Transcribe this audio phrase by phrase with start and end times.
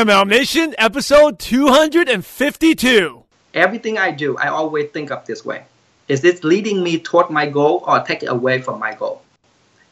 [0.00, 3.22] MLM Nation, episode 252.
[3.52, 5.64] Everything I do, I always think of this way.
[6.08, 9.20] Is this leading me toward my goal or take it away from my goal?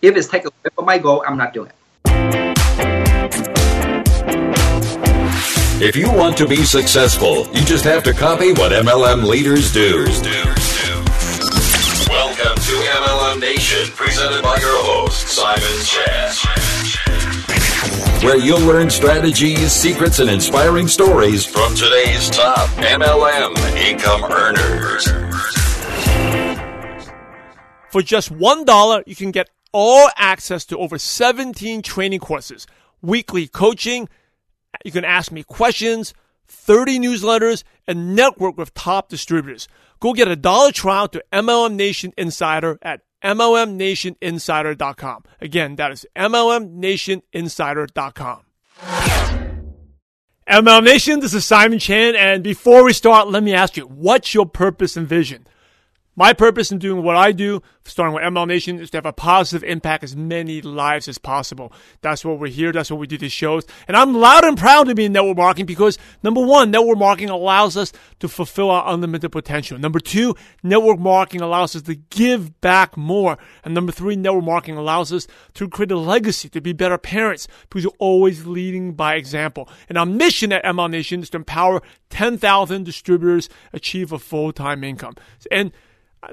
[0.00, 1.74] If it's take away from my goal, I'm not doing it.
[5.82, 10.06] If you want to be successful, you just have to copy what MLM leaders do.
[12.08, 16.67] Welcome to MLM Nation, presented by your host, Simon Chan.
[18.22, 25.06] Where you'll learn strategies, secrets, and inspiring stories from today's top MLM income earners.
[27.90, 32.66] For just $1, you can get all access to over 17 training courses,
[33.02, 34.08] weekly coaching,
[34.84, 36.14] you can ask me questions,
[36.46, 39.68] 30 newsletters, and network with top distributors.
[40.00, 45.24] Go get a dollar trial to MLM Nation Insider at MLMNationInsider.com.
[45.40, 48.40] Again, that is MLMNationInsider.com.
[50.48, 54.32] MLM Nation, this is Simon Chan, and before we start, let me ask you, what's
[54.32, 55.46] your purpose and vision?
[56.18, 59.12] My purpose in doing what I do, starting with MLM Nation, is to have a
[59.12, 61.72] positive impact as many lives as possible.
[62.00, 62.72] That's what we're here.
[62.72, 63.64] That's what we do these shows.
[63.86, 67.30] And I'm loud and proud to be in network marketing because number one, network marketing
[67.30, 69.78] allows us to fulfill our unlimited potential.
[69.78, 73.38] Number two, network marketing allows us to give back more.
[73.62, 77.46] And number three, network marketing allows us to create a legacy, to be better parents
[77.68, 79.68] because you're always leading by example.
[79.88, 85.14] And our mission at MLM Nation is to empower 10,000 distributors achieve a full-time income.
[85.52, 85.70] And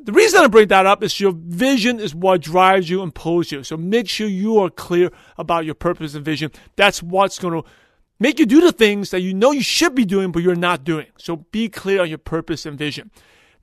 [0.02, 3.52] the reason I bring that up is your vision is what drives you and pulls
[3.52, 3.64] you.
[3.64, 6.52] So make sure you are clear about your purpose and vision.
[6.76, 7.68] That's what's going to
[8.20, 10.84] make you do the things that you know you should be doing, but you're not
[10.84, 11.08] doing.
[11.18, 13.12] So be clear on your purpose and vision.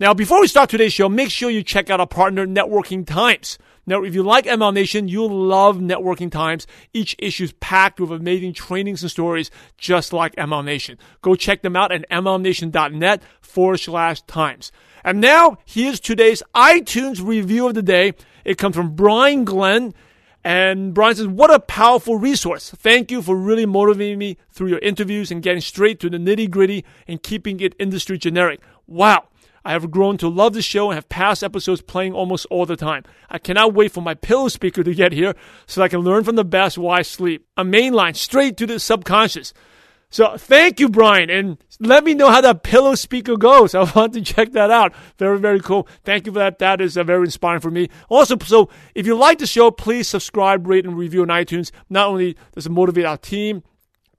[0.01, 3.59] Now, before we start today's show, make sure you check out our partner, Networking Times.
[3.87, 6.67] Now, if you like MLM Nation, you'll love Networking Times.
[6.93, 10.99] Each issue is packed with amazing trainings and stories just like MLM Nation.
[11.21, 14.73] Go check them out at mlmnation.net forward slash times.
[15.05, 18.15] And now, here's today's iTunes review of the day.
[18.45, 19.95] It comes from Brian Glenn.
[20.45, 22.71] And Brian says, What a powerful resource.
[22.71, 26.51] Thank you for really motivating me through your interviews and getting straight to the nitty
[26.51, 28.61] gritty and keeping it industry generic.
[28.87, 29.29] Wow.
[29.65, 32.77] I have grown to love the show and have past episodes playing almost all the
[32.77, 33.05] time.
[33.31, 35.35] I cannot wait for my pillow speaker to get here
[35.67, 37.47] so I can learn from the best while I sleep.
[37.57, 39.53] A main line straight to the subconscious.
[40.13, 43.75] So thank you, Brian, and let me know how that pillow speaker goes.
[43.75, 44.93] I want to check that out.
[45.17, 45.89] Very, very cool.
[46.05, 46.59] Thank you for that.
[46.59, 47.89] That is uh, very inspiring for me.
[48.11, 51.71] Also, so if you like the show, please subscribe, rate, and review on iTunes.
[51.89, 53.63] Not only does it motivate our team,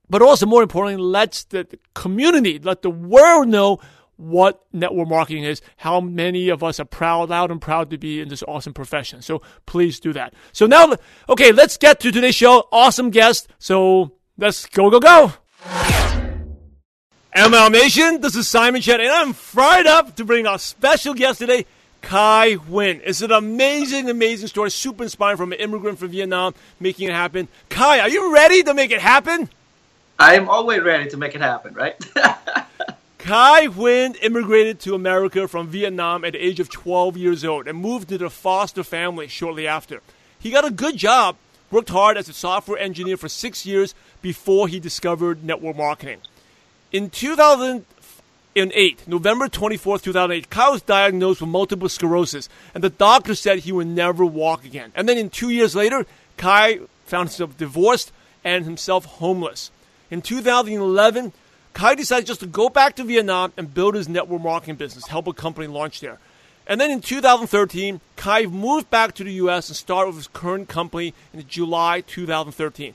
[0.09, 3.79] but also more importantly, lets the community, let the world know
[4.17, 8.21] what network marketing is, how many of us are proud, loud and proud to be
[8.21, 9.21] in this awesome profession.
[9.21, 10.33] So please do that.
[10.51, 10.93] So now,
[11.29, 12.67] okay, let's get to today's show.
[12.71, 13.47] Awesome guest.
[13.59, 15.33] So let's go, go, go.
[17.35, 21.39] MLM Nation, this is Simon Chan, and I'm fired up to bring our special guest
[21.39, 21.65] today,
[22.03, 23.01] Khai Huynh.
[23.03, 27.47] It's an amazing, amazing story, super inspiring from an immigrant from Vietnam making it happen.
[27.69, 29.49] Khai, are you ready to make it happen?
[30.19, 31.95] I am always ready to make it happen, right?
[33.23, 37.77] Khai Huynh immigrated to America from Vietnam at the age of 12 years old and
[37.77, 40.01] moved to the foster family shortly after.
[40.37, 41.37] He got a good job,
[41.71, 46.17] worked hard as a software engineer for six years before he discovered network marketing.
[46.91, 53.59] In 2008, November 24, 2008, Khai was diagnosed with multiple sclerosis, and the doctor said
[53.59, 54.91] he would never walk again.
[54.95, 56.05] And then in two years later,
[56.37, 58.11] Khai found himself divorced
[58.43, 59.71] and himself homeless.
[60.11, 61.31] In 2011,
[61.73, 65.27] Khai decided just to go back to Vietnam and build his network marketing business, help
[65.27, 66.19] a company launch there.
[66.65, 69.69] And then in 2013, Khai moved back to the U.S.
[69.69, 72.93] and started with his current company in July 2013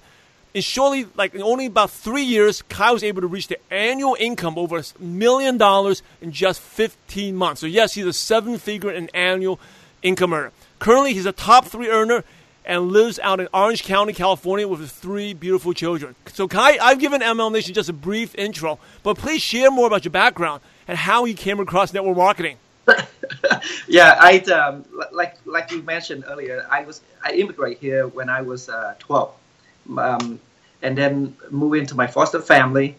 [0.54, 4.16] in shortly, like in only about three years, Khai was able to reach the annual
[4.18, 7.60] income over a million dollars in just 15 months.
[7.60, 9.60] So yes, he's a seven-figure in annual
[10.02, 10.52] income earner.
[10.78, 12.24] Currently, he's a top three earner
[12.68, 16.14] and lives out in Orange County, California, with his three beautiful children.
[16.26, 20.04] So, Khai, I've given MLM Nation just a brief intro, but please share more about
[20.04, 22.58] your background and how you came across network marketing.
[23.88, 26.66] yeah, I um, like like you mentioned earlier.
[26.70, 29.34] I was I immigrated here when I was uh, 12.
[29.96, 30.40] Um,
[30.82, 32.96] and then move into my foster family.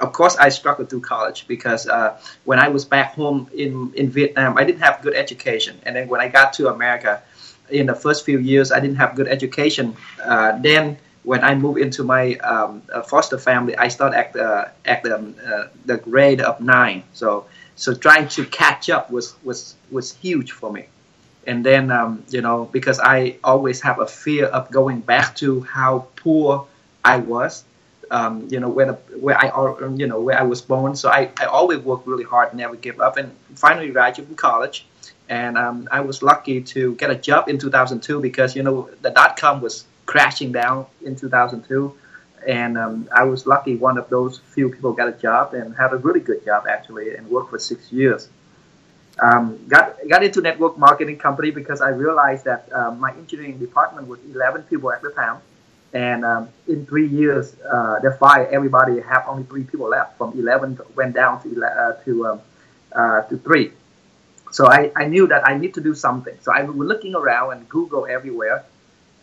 [0.00, 4.08] Of course, I struggled through college because uh, when I was back home in, in
[4.08, 5.78] Vietnam, I didn't have good education.
[5.82, 7.22] And then when I got to America,
[7.70, 9.96] in the first few years, I didn't have good education.
[10.22, 14.72] Uh, then when I moved into my um, uh, foster family, I started at the
[14.84, 17.04] at the, uh, the grade of nine.
[17.12, 20.86] So so trying to catch up was was was huge for me.
[21.46, 25.62] And then um, you know because I always have a fear of going back to
[25.62, 26.68] how poor
[27.04, 27.64] I was.
[28.10, 29.46] um, you know, where the, where I
[29.96, 30.96] you know where I was born.
[30.96, 34.86] So I, I always worked really hard, never give up, and finally graduated from college.
[35.28, 39.10] And um, I was lucky to get a job in 2002 because you know the
[39.10, 41.94] dot com was crashing down in 2002,
[42.46, 45.92] and um, I was lucky one of those few people got a job and had
[45.92, 48.28] a really good job actually, and worked for six years.
[49.20, 54.08] Um, got got into network marketing company because I realized that uh, my engineering department
[54.08, 55.40] was 11 people at the time
[55.92, 59.00] and um, in three years, uh, they fired everybody.
[59.00, 60.18] Have only three people left.
[60.18, 62.40] From 11 went down to uh, to um,
[62.92, 63.72] uh, to three.
[64.50, 66.36] So I, I knew that I need to do something.
[66.42, 68.64] So I was looking around and Google everywhere,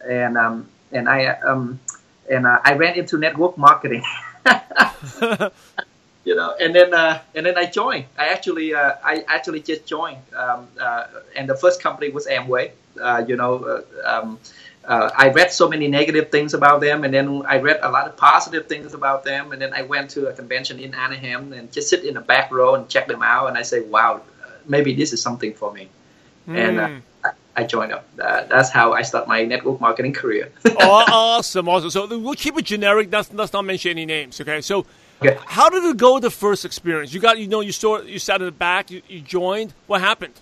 [0.07, 1.79] and um, and I um,
[2.29, 4.03] and uh, I ran into network marketing.
[6.25, 8.05] you know, and then uh, and then I joined.
[8.17, 12.71] I actually uh, I actually just joined, um, uh, and the first company was Amway.
[13.01, 14.39] Uh, you know, uh, um,
[14.87, 18.07] uh, I read so many negative things about them, and then I read a lot
[18.07, 21.71] of positive things about them, and then I went to a convention in Anaheim and
[21.71, 24.21] just sit in the back row and check them out, and I say, wow,
[24.67, 25.89] maybe this is something for me,
[26.47, 26.57] mm.
[26.57, 26.79] and.
[26.79, 28.05] Uh, I, joined up.
[28.19, 30.51] Uh, that's how I start my network marketing career.
[30.65, 31.89] oh, awesome, awesome.
[31.89, 33.09] So we'll keep it generic.
[33.11, 34.39] Let's, let's not mention any names.
[34.41, 34.59] Okay.
[34.59, 34.85] So,
[35.23, 35.39] okay.
[35.45, 36.19] how did it go?
[36.19, 39.01] The first experience you got, you know, you saw, you sat at the back, you,
[39.07, 39.73] you joined.
[39.87, 40.33] What happened?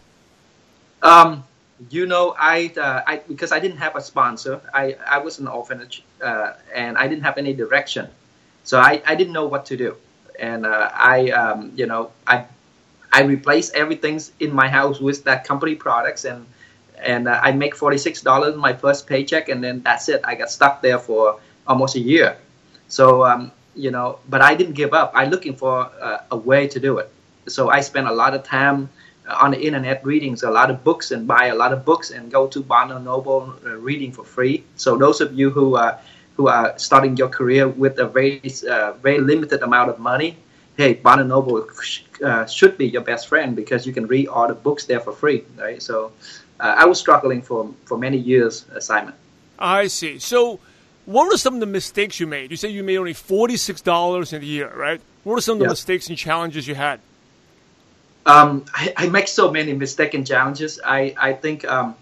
[1.04, 1.44] Um,
[1.90, 4.62] you know, I, uh, I because I didn't have a sponsor.
[4.74, 8.08] I, I was an orphanage, uh, and I didn't have any direction,
[8.64, 9.96] so I, I didn't know what to do.
[10.40, 12.46] And uh, I, um, you know, I
[13.14, 16.46] I replace everything in my house with that company products, and
[16.98, 20.22] and uh, I make forty six dollars my first paycheck, and then that's it.
[20.24, 22.38] I got stuck there for almost a year.
[22.88, 25.12] So um, you know, but I didn't give up.
[25.14, 25.90] I looking for
[26.32, 27.10] a way to do it.
[27.48, 28.90] So I spent a lot of time
[29.30, 32.32] on the internet reading a lot of books and buy a lot of books and
[32.32, 34.64] go to Barnes and Noble uh, reading for free.
[34.76, 36.00] So those of you who are
[36.36, 40.38] who are starting your career with a very uh, very limited amount of money,
[40.78, 41.68] hey, Barnes Noble
[42.24, 45.14] uh, should be your best friend because you can read all the books there for
[45.14, 45.82] free, right?
[45.82, 46.12] So
[46.60, 49.14] uh, I was struggling for for many years, uh, Simon.
[49.60, 50.20] I see.
[50.20, 50.60] So.
[51.06, 52.50] What were some of the mistakes you made?
[52.50, 55.02] You say you made only forty six dollars in a year, right?
[55.26, 57.02] What were some of the mistakes and challenges you had?
[58.26, 60.80] um, I, I, make so many mistakes and challenges.
[60.84, 61.96] I, I think um,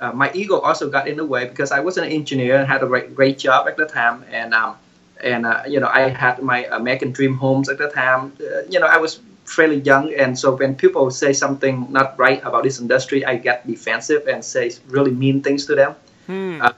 [0.00, 2.82] uh, my ego also got in the way because I was an engineer and had
[2.82, 4.24] a great, great job at the time.
[4.30, 4.76] And, um,
[5.22, 8.32] and uh, you know, I had my American dream homes at the time.
[8.40, 10.12] Uh, you know, I was fairly young.
[10.14, 14.44] And so when people say something not right about this industry, I get defensive and
[14.44, 15.94] say really mean things to them.
[16.26, 16.60] Hmm.
[16.60, 16.72] Uh,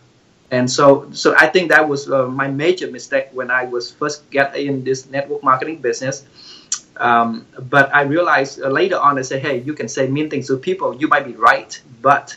[0.50, 4.30] and so, so I think that was uh, my major mistake when I was first
[4.30, 6.24] get in this network marketing business
[6.98, 10.48] um, but I realized uh, later on, I said, hey, you can say mean things
[10.48, 10.96] to people.
[10.96, 12.36] You might be right, but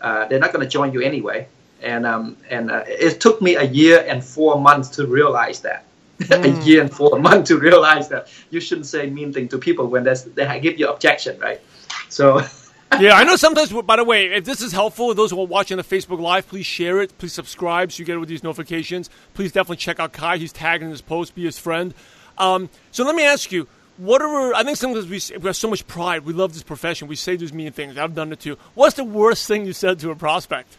[0.00, 1.46] uh, they're not going to join you anyway.
[1.82, 5.86] And um, and uh, it took me a year and four months to realize that.
[6.18, 6.60] Mm.
[6.62, 9.86] a year and four months to realize that you shouldn't say mean things to people
[9.86, 11.60] when they give you objection, right?
[12.08, 12.42] So.
[13.00, 15.76] yeah, I know sometimes, by the way, if this is helpful, those who are watching
[15.76, 17.16] the Facebook Live, please share it.
[17.18, 19.08] Please subscribe so you get it with these notifications.
[19.32, 20.36] Please definitely check out Khai.
[20.36, 21.94] He's tagging his post, be his friend.
[22.36, 23.66] Um, so let me ask you,
[23.96, 26.24] what are, I think sometimes we, we have so much pride.
[26.24, 27.06] We love this profession.
[27.06, 27.98] We say these mean things.
[27.98, 28.56] I've done it too.
[28.74, 30.76] What's the worst thing you said to a prospect?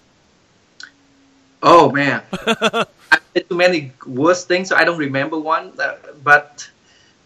[1.64, 2.86] Oh man, I
[3.34, 5.74] said too many worst things, so I don't remember one.
[5.80, 6.70] Uh, but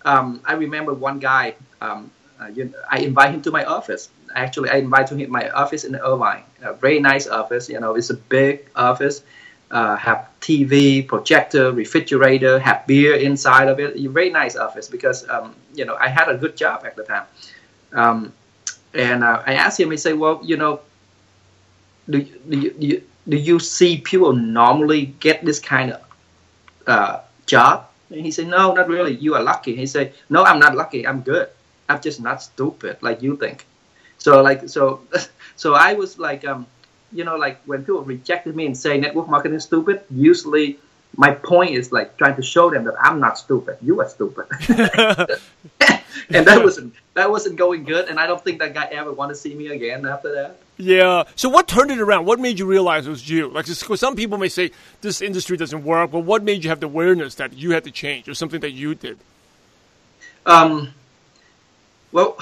[0.03, 1.55] um, I remember one guy.
[1.81, 4.09] Um, uh, you, I invite him to my office.
[4.35, 6.43] Actually, I invite him to my office in Irvine.
[6.61, 7.69] A very nice office.
[7.69, 9.23] You know, it's a big office
[9.71, 13.95] uh, have TV, projector, refrigerator, have beer inside of it.
[13.95, 17.03] A very nice office because um, you know I had a good job at the
[17.03, 17.25] time.
[17.93, 18.33] Um,
[18.93, 20.81] and uh, I asked him, he said, "Well, you know,
[22.09, 26.01] do, do you, do you, do you see people normally get this kind of
[26.87, 29.15] uh, job?" And he said, "No, not really.
[29.15, 31.07] You are lucky." He said, "No, I'm not lucky.
[31.07, 31.49] I'm good.
[31.89, 33.65] I'm just not stupid like you think."
[34.17, 35.01] So like so,
[35.55, 36.67] so I was like, um,
[37.11, 40.79] you know, like when people rejected me and say network marketing is stupid, usually
[41.17, 43.77] my point is like trying to show them that I'm not stupid.
[43.81, 44.45] You are stupid.
[46.29, 48.09] and that wasn't that wasn't going good.
[48.09, 50.59] And I don't think that guy ever want to see me again after that.
[50.77, 51.23] Yeah.
[51.35, 52.25] So what turned it around?
[52.25, 53.47] What made you realize it was you?
[53.47, 56.87] Like, some people may say this industry doesn't work, but what made you have the
[56.87, 59.17] awareness that you had to change, or something that you did?
[60.45, 60.93] Um.
[62.11, 62.37] Well,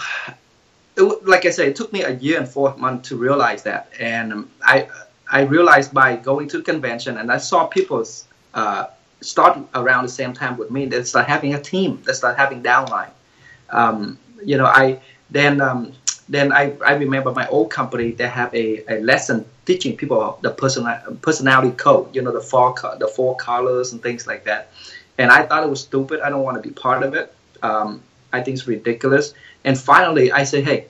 [0.97, 3.89] it, like I said, it took me a year and four months to realize that,
[3.99, 4.87] and um, I
[5.33, 8.05] I realized by going to convention and I saw people
[8.53, 8.85] uh,
[9.21, 10.85] start around the same time with me.
[10.85, 12.01] They start having a team.
[12.05, 13.09] They start having downline.
[13.71, 14.99] Um, you know, I
[15.31, 15.93] then um,
[16.30, 18.12] then I, I remember my old company.
[18.12, 22.15] They have a, a lesson teaching people the personal personality code.
[22.15, 24.72] You know, the four the four colors and things like that.
[25.18, 26.22] and I thought it was stupid.
[26.22, 27.34] I don't want to be part of it.
[27.62, 28.01] Um,
[28.32, 29.34] I think it's ridiculous.
[29.63, 30.88] And finally, I say, hey,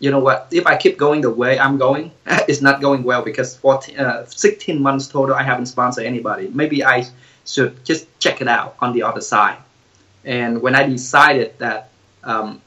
[0.00, 0.48] you know what?
[0.52, 4.26] If I keep going the way I'm going, it's not going well because 14, uh,
[4.26, 6.48] 16 months total, I haven't sponsored anybody.
[6.52, 7.06] Maybe I
[7.44, 9.58] should just check it out on the other side.
[10.24, 11.90] And when I decided that
[12.22, 12.60] um,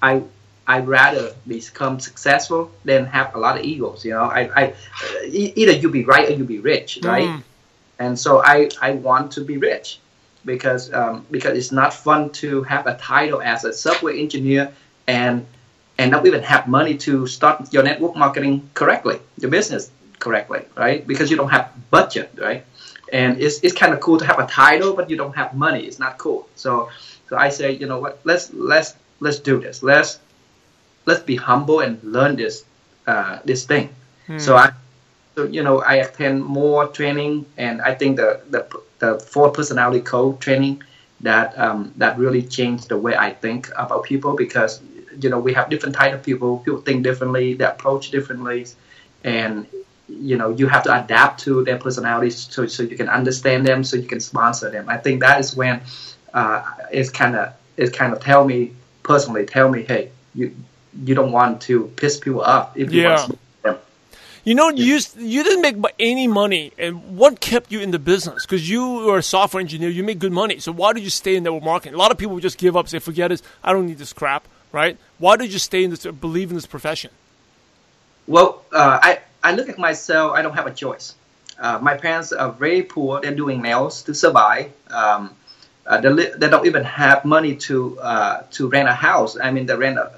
[0.00, 0.22] I
[0.66, 4.04] I'd rather become successful than have a lot of egos.
[4.04, 4.74] You know, I, I
[5.26, 7.28] either you be right or you be rich, right?
[7.28, 7.42] Mm.
[7.98, 10.00] And so I, I want to be rich
[10.44, 14.72] because um, because it's not fun to have a title as a software engineer
[15.06, 15.46] and
[15.98, 21.06] and not even have money to start your network marketing correctly, your business correctly, right?
[21.06, 22.64] Because you don't have budget, right?
[23.12, 25.84] And it's, it's kind of cool to have a title, but you don't have money.
[25.84, 26.48] It's not cool.
[26.54, 26.90] So
[27.28, 28.20] so I say, you know what?
[28.24, 29.82] Let's let's let's do this.
[29.82, 30.18] Let's
[31.06, 32.64] let's be humble and learn this
[33.06, 33.88] uh, this thing.
[34.26, 34.38] Hmm.
[34.38, 34.72] So I
[35.34, 38.66] so you know I attend more training, and I think the the
[38.98, 40.82] the four personality code training
[41.20, 44.80] that um, that really changed the way I think about people because
[45.20, 46.58] you know we have different type of people.
[46.58, 48.66] People think differently, they approach differently,
[49.24, 49.66] and
[50.08, 53.84] you know you have to adapt to their personalities so so you can understand them,
[53.84, 54.88] so you can sponsor them.
[54.88, 55.80] I think that is when
[56.34, 60.54] uh, it's kind of it's kind of tell me personally tell me hey you
[61.04, 63.16] you don't want to piss people off if you yeah.
[63.16, 63.38] want to
[64.44, 67.98] you know, you used, you didn't make any money, and what kept you in the
[68.00, 68.44] business?
[68.44, 70.58] Because you are a software engineer, you make good money.
[70.58, 71.94] So why did you stay in network marketing?
[71.94, 74.48] A lot of people just give up, say, "Forget it, I don't need this crap."
[74.72, 74.96] Right?
[75.18, 77.10] Why did you stay in this, believe in this profession?
[78.26, 80.32] Well, uh, I I look at myself.
[80.32, 81.14] I don't have a choice.
[81.58, 83.20] Uh, my parents are very poor.
[83.20, 84.72] They're doing nails to survive.
[84.90, 85.36] Um,
[85.86, 89.36] uh, they, li- they, don't even have money to uh, to rent a house.
[89.38, 90.10] I mean, they rent a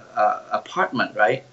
[0.53, 1.45] apartment, right?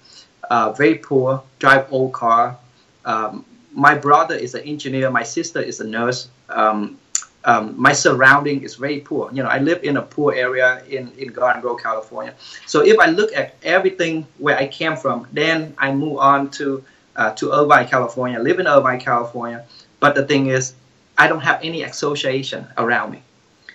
[0.50, 2.56] Uh, very poor, drive old car.
[3.04, 5.10] Um, my brother is an engineer.
[5.10, 6.28] My sister is a nurse.
[6.48, 6.98] Um,
[7.44, 9.30] um, my surrounding is very poor.
[9.32, 12.34] You know, I live in a poor area in, in Garden Grove, California.
[12.66, 16.84] So if I look at everything where I came from, then I move on to
[17.16, 18.38] uh, to Irvine, California.
[18.38, 19.66] live in Irvine, California.
[20.00, 20.74] But the thing is,
[21.18, 23.22] I don't have any association around me.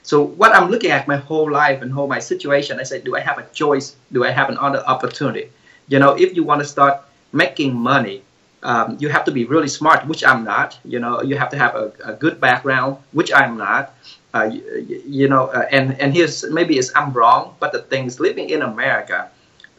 [0.07, 3.17] So what I'm looking at my whole life and whole my situation, I say, do
[3.17, 3.97] I have a choice?
[4.13, 5.49] Do I have another opportunity?
[5.89, 7.01] You know, if you want to start
[7.33, 8.23] making money,
[8.63, 10.79] um, you have to be really smart, which I'm not.
[10.85, 13.93] You know, you have to have a, a good background, which I'm not.
[14.33, 18.05] Uh, you, you, know, uh, and and here's maybe it's I'm wrong, but the thing
[18.05, 19.29] is, living in America,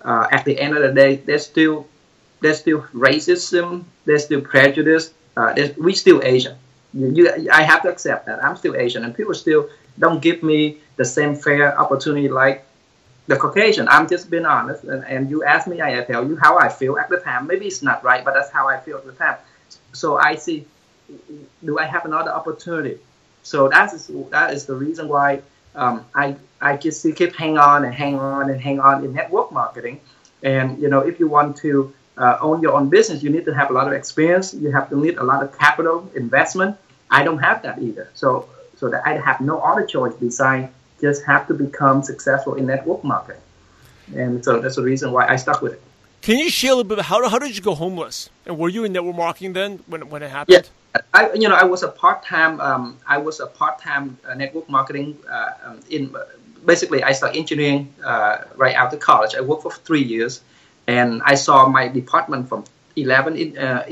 [0.03, 1.87] uh, at the end of the day, there's still
[2.43, 5.15] there's still racism, there's still prejudice.
[5.39, 6.57] Uh, there's, we still Asian.
[6.93, 10.43] You, you, I have to accept that I'm still Asian, and people still don't give
[10.43, 12.64] me the same fair opportunity like
[13.26, 13.88] the Caucasian.
[13.88, 16.99] I'm just being honest, and, and you ask me, I tell you how I feel
[16.99, 17.47] at the time.
[17.47, 19.37] Maybe it's not right, but that's how I feel at the time.
[19.93, 20.67] So I see,
[21.64, 22.99] do I have another opportunity?
[23.43, 25.43] So that is that is the reason why
[25.75, 29.52] um, I I just keep hang on and hang on and hang on in network
[29.52, 30.00] marketing.
[30.43, 33.55] And you know, if you want to uh, own your own business, you need to
[33.55, 34.55] have a lot of experience.
[34.55, 36.76] You have to need a lot of capital investment.
[37.11, 38.11] I don't have that either.
[38.14, 38.49] So
[38.79, 40.71] so that I have no other choice besides
[41.01, 43.41] just have to become successful in network marketing.
[44.15, 45.83] And so that's the reason why I stuck with it.
[46.23, 47.05] Can you share a little bit?
[47.05, 48.31] How, how did you go homeless?
[48.47, 50.69] And were you in network marketing then when, when it happened?
[50.95, 54.19] Yeah, I you know I was a part time um, I was a part time
[54.27, 56.15] uh, network marketing uh, um, in
[56.65, 59.35] basically I started engineering uh, right after college.
[59.35, 60.41] I worked for three years,
[60.87, 62.65] and I saw my department from
[63.02, 63.85] 11 in, uh,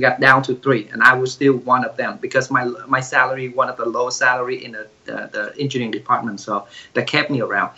[0.00, 3.48] got down to three, and I was still one of them because my my salary
[3.48, 7.40] one of the lowest salary in the, the, the engineering department, so that kept me
[7.40, 7.70] around.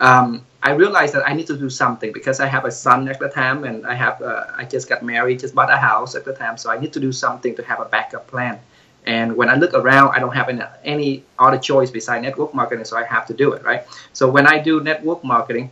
[0.00, 3.18] Um, I realized that I need to do something because I have a son at
[3.18, 6.24] the time, and I have uh, I just got married, just bought a house at
[6.24, 8.58] the time, so I need to do something to have a backup plan.
[9.06, 12.84] And when I look around, I don't have any, any other choice besides network marketing,
[12.84, 13.84] so I have to do it, right?
[14.12, 15.70] So when I do network marketing,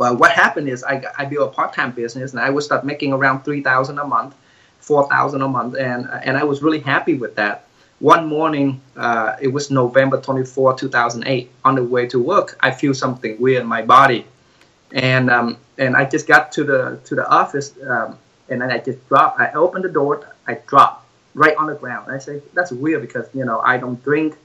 [0.00, 3.12] well, what happened is I, I built a part-time business and I would start making
[3.12, 4.34] around 3000 a month,
[4.78, 5.76] 4000 a month.
[5.76, 7.66] And, and I was really happy with that.
[7.98, 12.94] One morning, uh, it was November 24, 2008, on the way to work, I feel
[12.94, 14.24] something weird in my body.
[14.90, 18.78] And, um, and I just got to the, to the office um, and then I
[18.78, 19.38] just dropped.
[19.38, 21.04] I opened the door, I dropped
[21.34, 22.10] right on the ground.
[22.10, 24.38] I say, that's weird because, you know, I don't drink.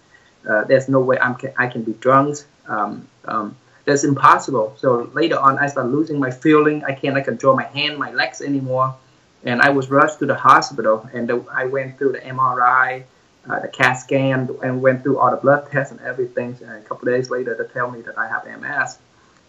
[0.45, 2.39] Uh, there's no way I'm I can be drunk.
[2.67, 3.55] Um, um,
[3.85, 4.75] that's impossible.
[4.77, 6.83] So later on, I started losing my feeling.
[6.83, 8.95] I can't control my hand, my legs anymore,
[9.43, 11.07] and I was rushed to the hospital.
[11.13, 13.03] And the, I went through the MRI,
[13.47, 16.57] uh, the CAT scan, and went through all the blood tests and everything.
[16.61, 18.97] And a couple days later, they tell me that I have MS.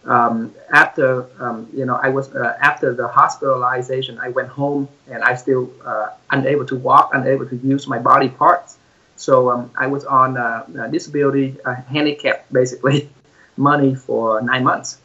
[0.05, 5.25] Um, after um, you know, I was uh, after the hospitalization, I went home and
[5.25, 8.79] I still uh, unable to walk, unable to use my body parts.
[9.17, 11.57] So um, I was on uh, disability,
[11.89, 13.09] handicap, basically,
[13.57, 14.99] money for nine months.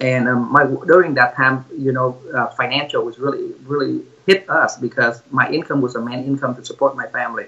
[0.00, 4.76] And um, my during that time, you know, uh, financial was really really hit us
[4.76, 7.46] because my income was a main income to support my family,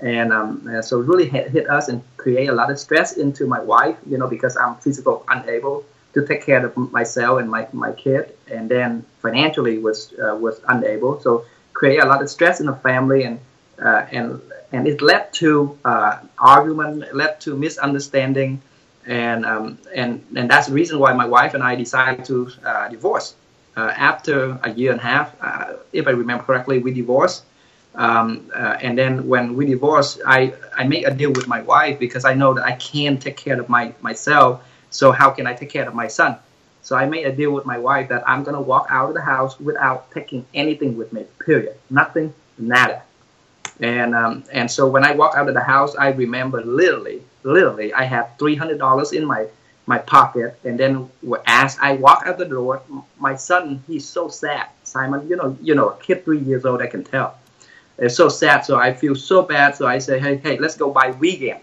[0.00, 3.46] and, um, and so really hit, hit us and create a lot of stress into
[3.46, 5.84] my wife, you know, because I'm physical unable
[6.14, 10.60] to take care of myself and my, my kid, and then financially was uh, was
[10.68, 11.20] unable.
[11.20, 11.44] So
[11.74, 13.40] create a lot of stress in the family, and
[13.82, 14.40] uh, and
[14.72, 18.60] and it led to uh, argument, led to misunderstanding,
[19.06, 22.88] and um, and and that's the reason why my wife and I decided to uh,
[22.88, 23.34] divorce.
[23.76, 27.44] Uh, after a year and a half, uh, if I remember correctly, we divorced.
[27.94, 31.98] Um, uh, and then when we divorced, I, I made a deal with my wife
[31.98, 34.64] because I know that I can't take care of my myself.
[34.90, 36.36] So how can I take care of my son?
[36.82, 39.22] So I made a deal with my wife that I'm gonna walk out of the
[39.22, 41.26] house without taking anything with me.
[41.44, 41.76] Period.
[41.90, 42.34] Nothing.
[42.58, 43.02] Nada.
[43.80, 47.92] And um, and so when I walk out of the house, I remember literally, literally,
[47.92, 49.46] I have three hundred dollars in my
[49.88, 50.58] my pocket.
[50.64, 51.10] And then
[51.46, 52.82] as I walk out the door,
[53.18, 54.68] my son, he's so sad.
[54.84, 57.38] Simon, you know, you know, a kid three years old, I can tell.
[57.96, 58.64] It's so sad.
[58.64, 59.74] So I feel so bad.
[59.76, 61.60] So I say, hey, hey, let's go buy Wii game.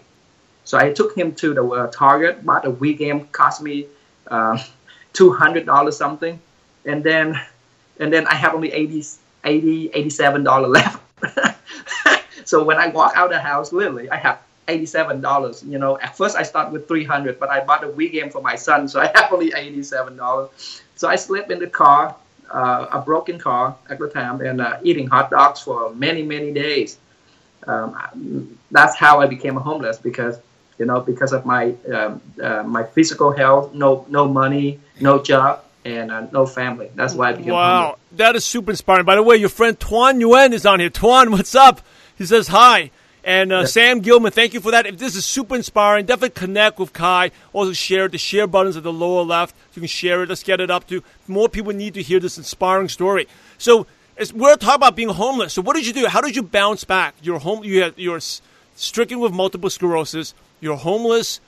[0.64, 3.86] So I took him to the uh, Target, bought a Wii game, cost me
[4.26, 4.58] uh,
[5.12, 6.38] two hundred dollars something,
[6.84, 7.40] and then
[8.00, 9.04] and then I have only 80
[9.44, 11.00] 80 87 dollars left.
[12.44, 15.62] so when I walk out the house, literally, I have eighty-seven dollars.
[15.66, 18.30] You know, at first I start with three hundred, but I bought a Wii game
[18.30, 20.82] for my son, so I have only eighty-seven dollars.
[20.96, 22.16] So I slept in the car,
[22.50, 26.52] uh, a broken car at the time, and uh, eating hot dogs for many, many
[26.52, 26.98] days.
[27.66, 30.38] Um, that's how I became a homeless because
[30.78, 35.64] you know because of my um, uh, my physical health, no no money, no job,
[35.84, 36.90] and uh, no family.
[36.94, 37.52] That's why I became.
[37.52, 38.00] Wow, homeless.
[38.12, 39.04] that is super inspiring.
[39.04, 40.90] By the way, your friend Tuan Nguyen is on here.
[40.90, 41.80] Tuan, what's up?
[42.16, 42.90] He says hi.
[43.26, 44.86] And uh, Sam Gilman, thank you for that.
[44.86, 47.32] If this is super inspiring, definitely connect with Khai.
[47.52, 48.12] Also share it.
[48.12, 49.56] The share buttons at the lower left.
[49.74, 50.28] You can share it.
[50.28, 53.26] Let's get it up to more people need to hear this inspiring story.
[53.58, 53.88] So
[54.32, 55.54] we're talking about being homeless.
[55.54, 56.06] So what did you do?
[56.06, 57.16] How did you bounce back?
[57.20, 57.64] You're home.
[57.64, 58.20] You had, you're
[58.76, 60.32] stricken with multiple sclerosis.
[60.60, 61.40] You're homeless,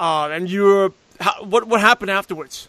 [0.00, 0.94] uh, and you're.
[1.20, 2.68] How, what what happened afterwards?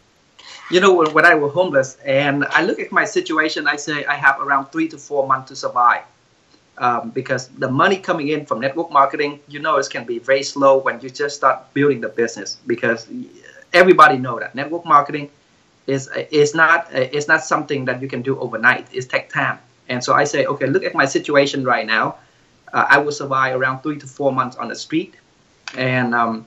[0.70, 4.04] You know, when, when I was homeless, and I look at my situation, I say
[4.04, 6.04] I have around three to four months to survive
[6.78, 10.44] um, because the money coming in from network marketing, you know, it can be very
[10.44, 13.08] slow when you just start building the business because
[13.74, 15.30] everybody know that network marketing
[15.88, 18.88] is is not it's not something that you can do overnight.
[18.94, 19.60] It takes time.
[19.90, 22.18] And so I say, okay, look at my situation right now.
[22.74, 25.16] Uh, I will survive around three to four months on the street,
[25.78, 26.46] and um,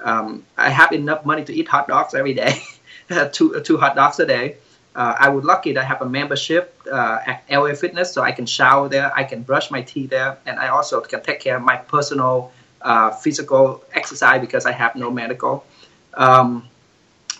[0.00, 2.60] um, I have enough money to eat hot dogs every day,
[3.32, 4.56] two two hot dogs a day
[5.00, 8.44] uh, I was lucky to have a membership uh, at LA Fitness, so I can
[8.44, 11.62] shower there, I can brush my teeth there, and I also can take care of
[11.62, 15.64] my personal uh, physical exercise because I have no medical.
[16.12, 16.68] Um,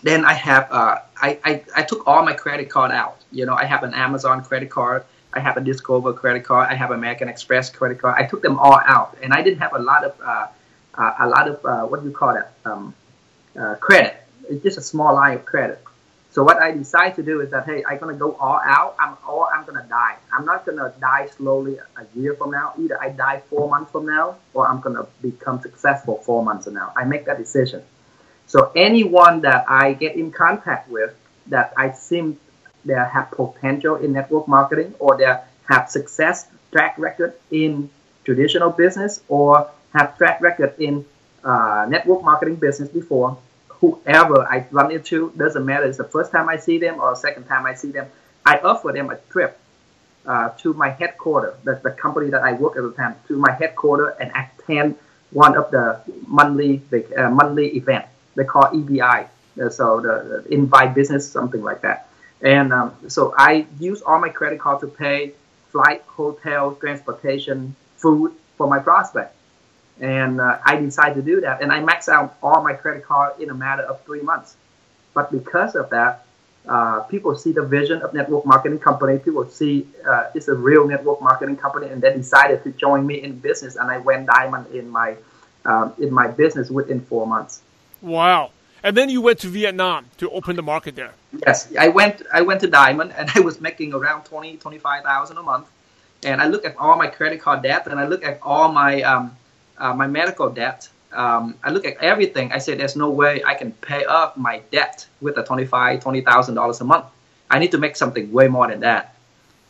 [0.01, 3.17] then I have uh, I, I, I took all my credit card out.
[3.31, 6.73] You know, I have an Amazon credit card, I have a Discover credit card, I
[6.73, 8.15] have American Express credit card.
[8.17, 10.47] I took them all out, and I didn't have a lot of uh,
[10.95, 12.95] uh, a lot of what do you call that um,
[13.79, 14.15] credit.
[14.49, 15.79] It's just a small line of credit.
[16.31, 18.95] So what I decide to do is that hey, I'm gonna go all out.
[18.97, 20.15] I'm or I'm gonna die.
[20.31, 22.73] I'm not gonna die slowly a year from now.
[22.79, 26.75] Either I die four months from now, or I'm gonna become successful four months from
[26.75, 26.93] now.
[26.95, 27.83] I make that decision.
[28.47, 31.13] So anyone that I get in contact with
[31.47, 32.39] that I seem
[32.85, 35.31] they have potential in network marketing or they
[35.65, 37.89] have success track record in
[38.23, 41.05] traditional business or have track record in
[41.43, 43.37] uh, network marketing business before,
[43.81, 45.85] whoever I run into, doesn't matter.
[45.85, 48.07] It's the first time I see them or the second time I see them.
[48.45, 49.59] I offer them a trip
[50.25, 53.51] uh, to my headquarters, the, the company that I work at the time, to my
[53.51, 54.95] headquarters and attend
[55.31, 56.81] one of the monthly
[57.17, 58.05] uh, monthly event.
[58.35, 59.27] They call EBI,
[59.61, 62.07] uh, so the, the invite business, something like that.
[62.41, 65.33] And um, so I use all my credit card to pay
[65.71, 69.35] flight, hotel, transportation, food for my prospect
[70.01, 71.61] and uh, I decided to do that.
[71.61, 74.57] And I maxed out all my credit card in a matter of three months.
[75.13, 76.25] But because of that,
[76.67, 79.19] uh, people see the vision of network marketing company.
[79.19, 83.21] People see uh, it's a real network marketing company, and they decided to join me
[83.21, 83.75] in business.
[83.75, 85.15] And I went diamond in my
[85.65, 87.61] um, in my business within four months.
[88.01, 88.51] Wow!
[88.83, 91.13] And then you went to Vietnam to open the market there.
[91.45, 92.21] Yes, I went.
[92.33, 95.67] I went to diamond, and I was making around 20, 25,000 a month.
[96.23, 99.01] And I look at all my credit card debt, and I look at all my
[99.01, 99.35] um,
[99.77, 100.89] uh, my medical debt.
[101.11, 102.51] Um, I look at everything.
[102.53, 105.35] I said, there's no way I can pay off my debt with
[105.97, 107.05] twenty thousand dollars a month.
[107.49, 109.15] I need to make something way more than that.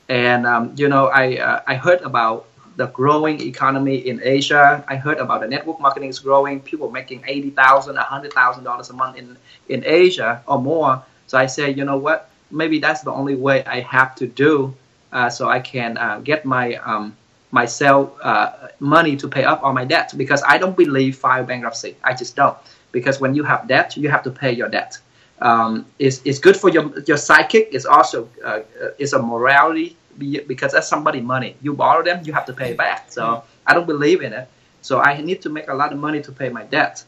[0.07, 2.45] And um, you know, I uh, I heard about
[2.77, 4.83] the growing economy in Asia.
[4.87, 6.59] I heard about the network marketing is growing.
[6.59, 9.37] People making eighty thousand, a a month in
[9.69, 11.03] in Asia or more.
[11.27, 12.29] So I said, you know what?
[12.51, 14.75] Maybe that's the only way I have to do,
[15.13, 17.15] uh, so I can uh, get my um,
[17.51, 20.13] myself uh, money to pay up all my debt.
[20.17, 21.95] Because I don't believe file bankruptcy.
[22.03, 22.57] I just don't.
[22.91, 24.97] Because when you have debt, you have to pay your debt.
[25.41, 27.69] Um, it's, it's good for your your psychic.
[27.71, 28.61] It's also uh,
[28.99, 31.55] it's a morality because that's somebody money.
[31.61, 33.11] You borrow them, you have to pay back.
[33.11, 33.47] So mm-hmm.
[33.67, 34.47] I don't believe in it.
[34.81, 37.03] So I need to make a lot of money to pay my debt.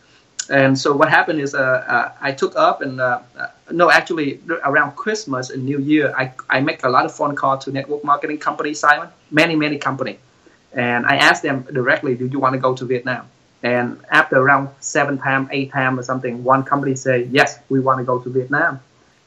[0.49, 4.41] And so what happened is uh, uh, I took up and uh, uh no, actually
[4.65, 8.03] around Christmas and New Year, I, I make a lot of phone calls to network
[8.03, 10.17] marketing companies, Simon, many, many companies.
[10.73, 13.29] And I asked them directly, do you want to go to Vietnam?
[13.61, 17.99] And after around seven time, eight time or something, one company say, yes, we want
[17.99, 18.79] to go to Vietnam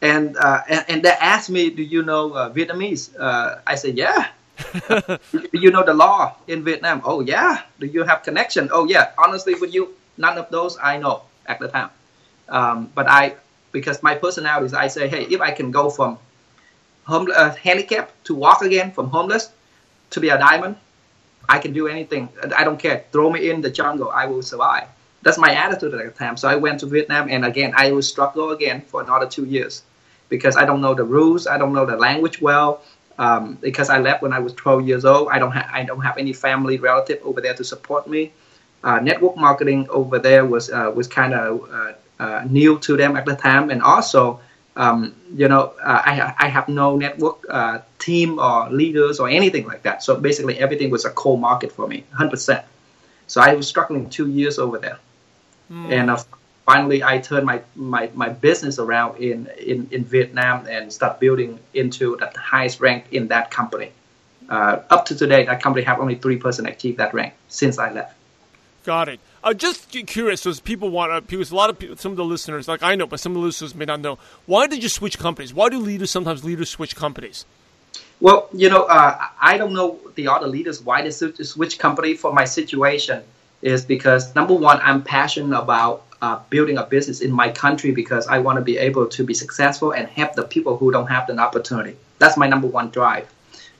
[0.03, 3.97] and uh, and, and, they asked me, "Do you know uh, Vietnamese?" Uh, I said,
[3.97, 4.29] "Yeah."
[4.89, 5.19] do
[5.53, 7.03] you know the law in Vietnam?
[7.05, 7.63] Oh yeah.
[7.81, 8.71] Do you have connection?
[8.73, 9.13] Oh yeah.
[9.19, 11.91] Honestly, with you, none of those I know at the time.
[12.49, 13.35] Um, but I,
[13.73, 16.19] because my personality is, I say, hey, if I can go from
[17.05, 19.51] home uh, handicap to walk again, from homeless
[20.11, 20.77] to be a diamond,
[21.49, 22.29] I can do anything.
[22.57, 23.05] I don't care.
[23.13, 24.89] Throw me in the jungle, I will survive.
[25.23, 26.37] That's my attitude at the time.
[26.37, 29.83] So I went to Vietnam, and again, I will struggle again for another two years
[30.29, 32.83] because I don't know the rules, I don't know the language well.
[33.19, 36.03] Um, because I left when I was 12 years old, I don't have I don't
[36.03, 38.33] have any family relative over there to support me.
[38.85, 43.17] Uh, network marketing over there was uh, was kind of uh, uh, new to them
[43.17, 44.39] at the time, and also
[44.77, 49.67] um, you know uh, I I have no network uh, team or leaders or anything
[49.67, 50.03] like that.
[50.03, 52.65] So basically, everything was a cold market for me, 100 percent.
[53.27, 54.99] So I was struggling two years over there,
[55.71, 55.91] mm.
[55.91, 56.11] and
[56.67, 61.59] finally I turned my, my, my business around in, in, in Vietnam and start building
[61.73, 63.93] into the highest rank in that company.
[64.49, 67.93] Uh, up to today, that company have only three person achieve that rank since I
[67.93, 68.15] left.
[68.85, 69.21] Got it.
[69.47, 72.25] Uh, just curious, so people want uh, because a lot of people, some of the
[72.25, 74.19] listeners, like I know, but some of the listeners may not know.
[74.47, 75.55] Why did you switch companies?
[75.55, 77.45] Why do leaders sometimes leaders switch companies?
[78.19, 82.15] Well, you know, uh, I don't know the other leaders why they switch company.
[82.15, 83.23] For my situation,
[83.63, 88.27] is because number one, I'm passionate about uh, building a business in my country because
[88.27, 91.29] I want to be able to be successful and help the people who don't have
[91.29, 91.97] the opportunity.
[92.19, 93.29] That's my number one drive.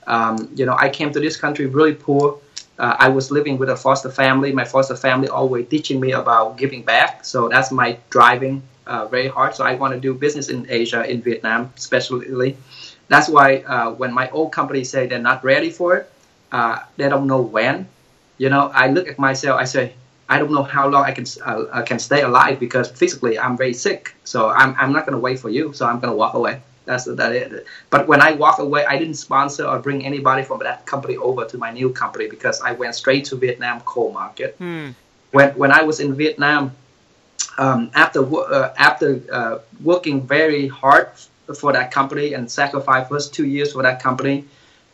[0.05, 2.39] Um, you know, I came to this country really poor.
[2.79, 4.51] Uh, I was living with a foster family.
[4.51, 7.25] My foster family always teaching me about giving back.
[7.25, 9.55] So that's my driving uh, very hard.
[9.55, 12.57] So I want to do business in Asia, in Vietnam, especially.
[13.07, 16.11] That's why uh, when my old company say they're not ready for it,
[16.51, 17.87] uh, they don't know when.
[18.37, 19.59] You know, I look at myself.
[19.59, 19.93] I say,
[20.29, 23.73] I don't know how long I can uh, can stay alive because physically I'm very
[23.73, 24.13] sick.
[24.23, 25.73] So I'm I'm not gonna wait for you.
[25.73, 26.61] So I'm gonna walk away.
[26.87, 27.31] That's that.
[27.33, 27.67] It.
[27.89, 31.45] But when I walk away, I didn't sponsor or bring anybody from that company over
[31.45, 34.55] to my new company because I went straight to Vietnam coal market.
[34.57, 34.89] Hmm.
[35.31, 36.71] When when I was in Vietnam,
[37.57, 41.09] um, after uh, after uh, working very hard
[41.59, 44.45] for that company and sacrifice first two years for that company,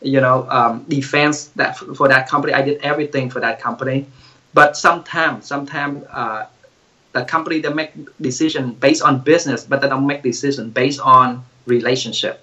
[0.01, 4.07] you know, um, defense that for that company, I did everything for that company
[4.53, 6.45] but sometimes, sometimes uh,
[7.11, 11.43] the company they make decision based on business, but they don't make decision based on
[11.65, 12.41] relationship.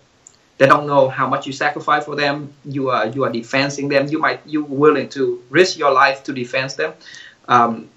[0.58, 2.52] They don't know how much you sacrifice for them.
[2.64, 4.08] You are you are defending them.
[4.08, 6.92] You might you willing to risk your life to defend them,
[7.48, 7.88] um,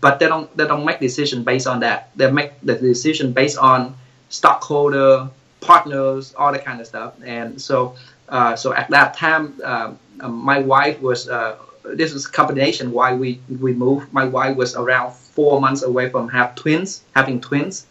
[0.00, 2.10] but they don't they don't make decision based on that.
[2.14, 3.96] They make the decision based on
[4.28, 5.28] stockholder,
[5.60, 7.14] partners, all that kind of stuff.
[7.24, 7.96] And so
[8.28, 9.92] uh, so at that time, uh,
[10.28, 14.12] my wife was uh, this is combination why we we moved.
[14.12, 17.86] My wife was around four months away from have twins, having twins,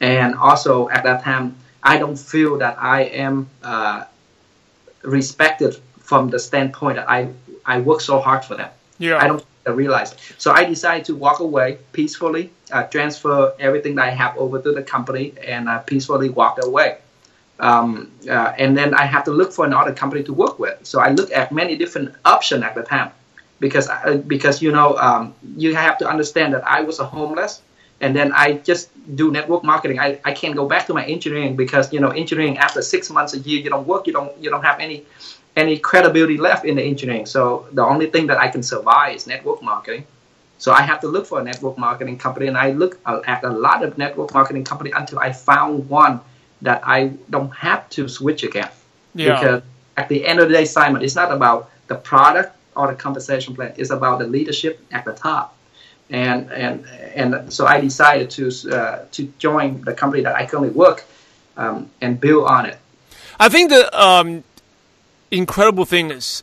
[0.00, 4.04] and also at that time I don't feel that I am uh,
[5.02, 7.28] respected from the standpoint that I
[7.64, 8.70] I work so hard for them.
[8.98, 9.18] Yeah.
[9.18, 10.12] I don't realize.
[10.12, 10.18] It.
[10.38, 14.72] So I decided to walk away peacefully, uh, transfer everything that I have over to
[14.72, 16.98] the company, and uh, peacefully walk away.
[17.60, 20.84] Um, uh, and then I have to look for another company to work with.
[20.84, 23.12] So I look at many different options at the time
[23.60, 27.62] because uh, because you know um, you have to understand that I was a homeless
[28.02, 29.98] and then I just do network marketing.
[29.98, 33.32] I, I can't go back to my engineering because you know engineering after six months
[33.32, 35.06] a year you don't work you don't you don't have any
[35.56, 37.26] any credibility left in the engineering.
[37.26, 40.06] So the only thing that I can survive is network marketing.
[40.58, 43.50] So I have to look for a network marketing company, and I look at a
[43.50, 46.20] lot of network marketing company until I found one
[46.62, 48.70] that I don't have to switch again.
[49.14, 49.34] Yeah.
[49.34, 49.62] Because
[49.96, 53.54] at the end of the day, Simon, it's not about the product or the compensation
[53.54, 53.74] plan.
[53.76, 55.51] It's about the leadership at the top.
[56.12, 60.70] And and and so I decided to uh, to join the company that I currently
[60.70, 61.04] work
[61.56, 62.78] um, and build on it.
[63.40, 64.44] I think the um,
[65.30, 66.42] incredible thing is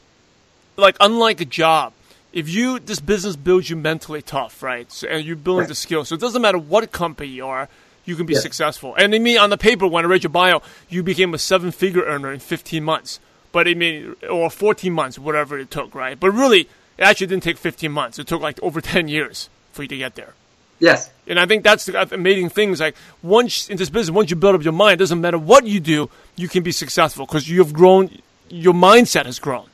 [0.75, 1.93] like unlike a job,
[2.33, 4.91] if you this business builds you mentally tough, right?
[4.91, 5.69] So, and you're building Right.
[5.69, 7.69] the skills, so it doesn't matter what company you are,
[8.05, 8.95] you can be successful.
[8.95, 12.03] And I mean, on the paper, when I read your bio, you became a seven-figure
[12.03, 13.19] earner in 15 months.
[13.51, 16.19] But I mean, or 14 months, whatever it took, right?
[16.19, 16.61] But really,
[16.97, 18.19] it actually didn't take 15 months.
[18.19, 20.33] It took like over 10 years for you to get there.
[20.79, 21.09] Yes.
[21.27, 22.71] And I think that's the amazing thing.
[22.71, 25.37] Is like once in this business, once you build up your mind, it doesn't matter
[25.37, 28.09] what you do, you can be successful because you have grown.
[28.49, 29.67] Your mindset has grown.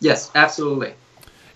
[0.00, 0.30] Yes.
[0.34, 0.94] Absolutely.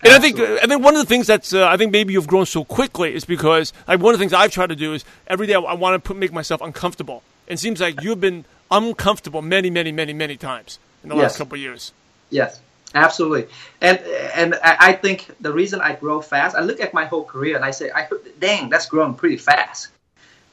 [0.03, 2.27] And I think I think one of the things that's uh, I think maybe you've
[2.27, 5.05] grown so quickly is because like one of the things I've tried to do is
[5.27, 7.23] every day I, I want to put, make myself uncomfortable.
[7.47, 11.37] And it seems like you've been uncomfortable many, many, many, many times in the last
[11.37, 11.91] couple of years.
[12.29, 12.61] Yes,
[12.95, 13.47] absolutely.
[13.81, 13.99] And
[14.35, 17.65] and I think the reason I grow fast, I look at my whole career and
[17.65, 18.07] I say, I
[18.39, 19.89] dang, that's growing pretty fast.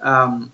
[0.01, 0.53] Um,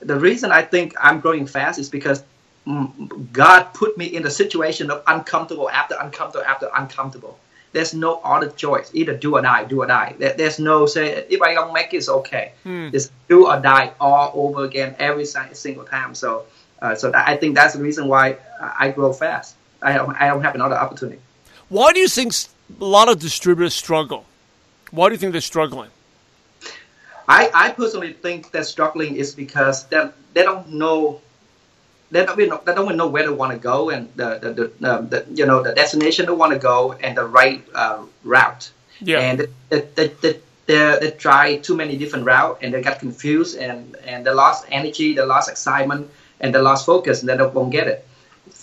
[0.00, 2.22] the reason I think I'm growing fast is because
[2.66, 7.38] mm, God put me in the situation of uncomfortable after uncomfortable after uncomfortable.
[7.72, 8.90] There's no other choice.
[8.94, 10.14] Either do or die, do or die.
[10.18, 12.52] There- There's no say if I don't make it, it's okay.
[12.94, 16.14] It's do or die all over again every single time.
[16.14, 16.44] So,
[16.80, 18.36] uh, so I think that's the reason why
[18.78, 19.56] I grow fast.
[19.86, 21.20] I don't, I don't have another opportunity.
[21.68, 22.32] Why do you think
[22.80, 24.24] a lot of distributors struggle?
[24.90, 25.90] Why do you think they're struggling?
[27.28, 31.20] I, I personally think that struggling is because they, they don't know
[32.10, 34.50] they don't really know, they don't know where they want to go and the the,
[34.80, 38.02] the, um, the you know the destination they want to go and the right uh,
[38.22, 38.70] route.
[39.00, 39.18] Yeah.
[39.18, 43.56] And they, they, they, they, they try too many different routes and they got confused
[43.58, 47.72] and, and they lost energy, they lost excitement, and they lost focus and they won't
[47.72, 48.06] get it.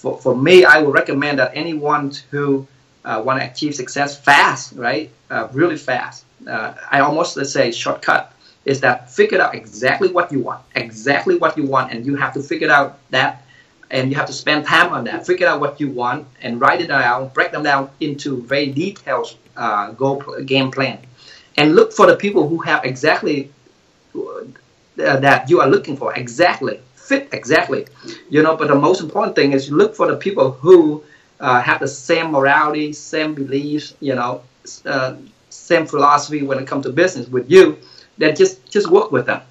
[0.03, 2.67] For, for me, I would recommend that anyone who
[3.05, 7.71] uh, want to achieve success fast, right, uh, really fast, uh, I almost let's say
[7.71, 8.33] shortcut
[8.65, 12.33] is that figure out exactly what you want, exactly what you want, and you have
[12.33, 13.43] to figure out that,
[13.91, 15.25] and you have to spend time on that.
[15.25, 19.33] Figure out what you want and write it down, break them down into very detailed
[19.55, 20.99] uh, goal game plan,
[21.55, 23.49] and look for the people who have exactly
[24.13, 24.43] uh,
[24.97, 26.81] that you are looking for, exactly
[27.13, 27.88] fit exactly,
[28.30, 28.56] you know.
[28.56, 31.04] But the most important thing is you look for the people who
[31.39, 34.41] uh, have the same morality, same beliefs, you know,
[34.86, 35.15] uh,
[35.49, 37.78] same philosophy when it comes to business with you
[38.17, 39.41] then just just work with them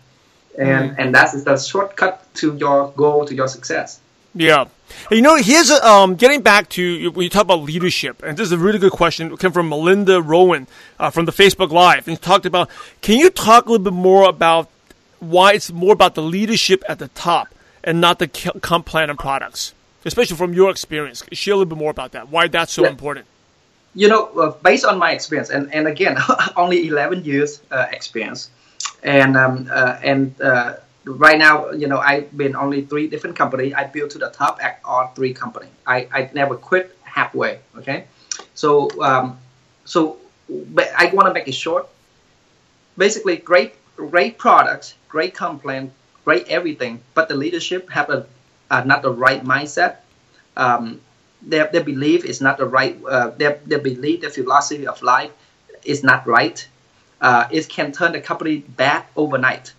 [0.58, 4.00] and and that's the shortcut to your goal to your success
[4.34, 4.64] Yeah.
[5.10, 8.46] You know, here's a, um, getting back to when you talk about leadership, and this
[8.46, 9.32] is a really good question.
[9.32, 10.66] It came from Melinda Rowan
[10.98, 12.68] uh, from the Facebook Live, and talked about.
[13.00, 14.68] Can you talk a little bit more about
[15.22, 17.54] why it's more about the leadership at the top
[17.84, 19.72] and not the comp plan and products,
[20.04, 21.22] especially from your experience?
[21.32, 22.28] Share a little bit more about that.
[22.28, 22.90] Why that's so Yeah.
[22.90, 23.26] important.
[23.94, 26.16] you know uh, based on my experience and and again
[26.56, 28.48] only 11 years uh, experience
[29.02, 33.66] and um, uh, and uh, right now you know i've been only three different company
[33.80, 37.98] i built to the top at all three company i i never quit halfway okay
[38.62, 39.26] so um
[39.84, 40.16] so
[40.76, 41.84] but i want to make it short
[42.96, 45.90] basically great great products great comp plan
[46.24, 48.26] great everything but the leadership have a
[48.72, 49.96] uh, not the right mindset.
[50.56, 51.00] Um,
[51.42, 55.30] their, their belief is not the right uh, their, their belief their philosophy of life
[55.84, 56.66] is not right.
[57.20, 59.72] Uh, it can turn the company bad overnight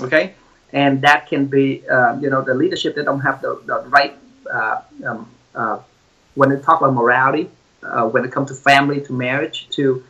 [0.00, 0.34] okay?
[0.72, 4.16] And that can be uh, you know the leadership they don't have the, the right
[4.52, 5.78] uh, um, uh,
[6.34, 7.50] when they talk about morality
[8.12, 10.04] when it comes to family to marriage to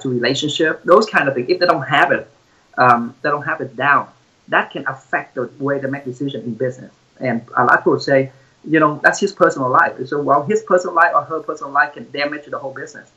[0.00, 1.48] to relationship those kind of things.
[1.48, 2.30] If they don't have it
[2.78, 4.08] um, they don't have it down
[4.48, 7.98] that can affect the way they make decisions in business and a lot of people
[8.00, 8.30] say
[8.64, 11.94] you know that's his personal life so well his personal life or her personal life
[11.94, 13.10] can damage the whole business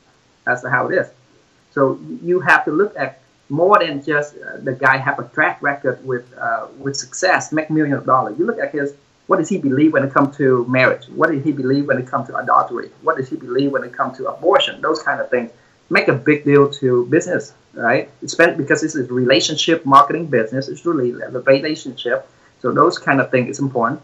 [0.44, 1.08] that's how it is
[1.72, 3.20] so you have to look at
[3.50, 7.68] more than just uh, the guy have a track record with uh, with success, make
[7.68, 8.38] millions of dollars.
[8.38, 8.94] You look at his
[9.26, 11.06] what does he believe when it comes to marriage?
[11.08, 12.90] What does he believe when it comes to adultery?
[13.02, 14.80] What does he believe when it comes to abortion?
[14.80, 15.50] Those kind of things
[15.90, 18.08] make a big deal to business, right?
[18.22, 20.68] Especially because this is relationship marketing business.
[20.68, 22.28] It's really a relationship.
[22.60, 24.00] So those kind of things is important.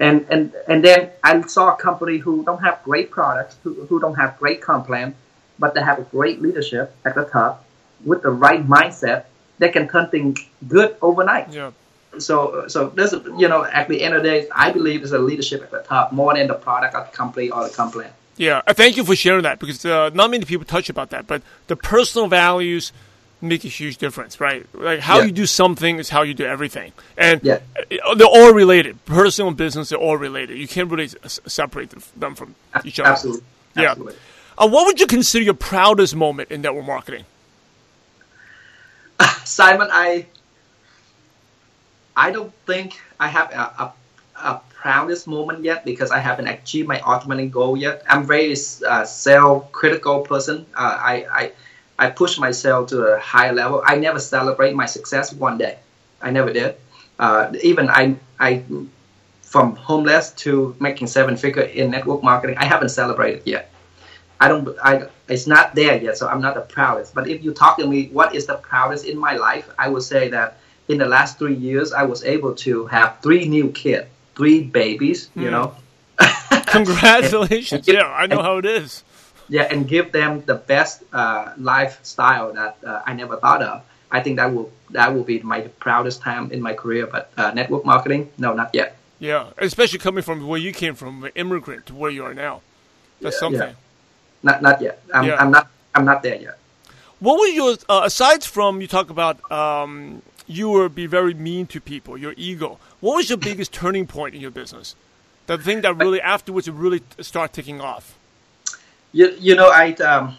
[0.00, 4.00] And and and then I saw a company who don't have great products, who, who
[4.00, 5.14] don't have great comp plan,
[5.58, 7.64] but they have a great leadership at the top
[8.04, 9.24] with the right mindset
[9.58, 11.52] that can turn things good overnight.
[11.52, 11.72] Yeah.
[12.18, 15.18] So, so there's you know, at the end of the day, I believe there's a
[15.18, 18.08] leadership at the top more than the product of the company or the company.
[18.38, 21.26] Yeah, uh, thank you for sharing that because uh, not many people touch about that.
[21.26, 22.92] But the personal values
[23.40, 24.64] make a huge difference, right?
[24.72, 25.26] Like how Yeah.
[25.26, 27.58] you do something is how you do everything, and Yeah.
[28.06, 29.04] uh, they're all related.
[29.04, 30.56] Personal and business are all related.
[30.58, 33.10] You can't really s- separate them from each other.
[33.10, 33.42] Absolutely.
[33.76, 33.90] Yeah.
[33.90, 34.16] Absolutely.
[34.56, 37.24] Uh, what would you consider your proudest moment in network marketing?
[39.44, 40.26] Simon, I
[42.16, 43.92] I don't think I have a, a,
[44.48, 48.04] a proudest moment yet because I haven't achieved my ultimate goal yet.
[48.08, 48.54] I'm very
[48.86, 50.66] uh, self-critical person.
[50.74, 51.52] Uh, I, I
[51.98, 53.82] I push myself to a higher level.
[53.84, 55.78] I never celebrate my success one day.
[56.22, 56.76] I never did.
[57.18, 58.62] Uh, even I I
[59.42, 62.56] from homeless to making seven figure in network marketing.
[62.58, 63.72] I haven't celebrated yet.
[64.40, 64.68] I don't.
[64.82, 67.14] I it's not there yet, so I'm not the proudest.
[67.14, 69.68] But if you talk to me, what is the proudest in my life?
[69.76, 73.48] I would say that in the last three years, I was able to have three
[73.48, 74.06] new kids,
[74.38, 75.28] three babies.
[75.36, 75.42] Mm.
[75.42, 75.52] You hmm.
[75.52, 75.74] know.
[76.66, 77.86] Congratulations!
[77.86, 79.04] yeah, I know how it is.
[79.48, 83.82] Yeah, and give them the best uh, lifestyle that uh, I never thought of.
[84.10, 87.06] I think that will that will be my proudest time in my career.
[87.06, 88.96] But uh, network marketing, no, not yet.
[89.18, 92.62] Yeah, especially coming from where you came from, immigrant to where you are now.
[93.20, 93.60] That's yeah, something.
[93.60, 94.42] Yeah.
[94.42, 95.02] Not not yet.
[95.12, 95.36] I'm, yeah.
[95.36, 96.58] I'm not I'm not there yet.
[97.20, 101.66] What was your uh, aside from you talk about um, you were be very mean
[101.68, 102.78] to people, your ego.
[103.00, 104.96] What was your biggest turning point in your business?
[105.46, 108.18] The thing that really afterwards really start taking off.
[109.12, 110.36] You you know I um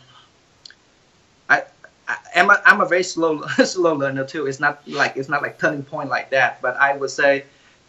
[1.49, 1.63] I,
[2.07, 4.47] I am a, I'm a very slow slow learner too.
[4.47, 7.45] It's not like it's not like turning point like that, but I would say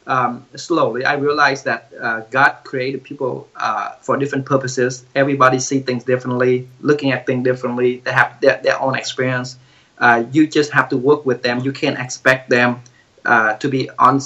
[0.07, 5.05] um, slowly I realized that uh, God created people uh, for different purposes.
[5.15, 7.99] Everybody see things differently, looking at things differently.
[7.99, 9.57] They have their, their own experience.
[10.01, 11.61] Uh, you just have to work with them.
[11.61, 12.81] You can't expect them
[13.25, 14.21] uh, to be on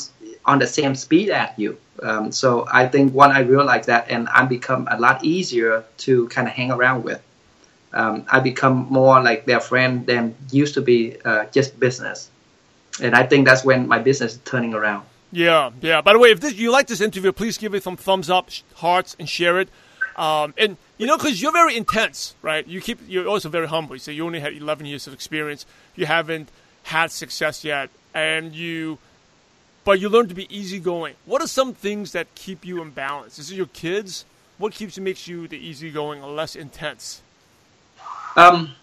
[0.47, 1.79] on the same speed as you.
[2.03, 6.29] Um, so I think when I realized that, and I become a lot easier to
[6.29, 7.23] kind of hang around with.
[7.93, 12.31] Um, I become more like their friend than used to be uh, just business,
[13.01, 15.07] and I think that's when my business is turning around.
[15.31, 16.01] Yeah, yeah.
[16.01, 18.51] By the way, if this, you like this interview, please give it some thumbs up,
[18.75, 19.69] hearts, and share it.
[20.17, 22.67] Um, and you know, because you're very intense, right?
[22.67, 23.97] You keep you're also very humble.
[23.97, 25.67] You say you only had 11 years of experience.
[25.97, 26.51] You haven't
[26.85, 28.99] had success yet, and you,
[29.85, 31.15] but you learn to be easygoing.
[31.27, 33.39] What are some things that keep you in balance?
[33.39, 34.25] Is it your kids?
[34.59, 37.23] What keeps makes you the easygoing less intense?
[38.37, 38.75] Um,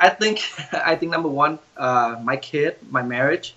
[0.00, 0.42] I think
[0.72, 3.54] I think number one, uh, my kid, my marriage,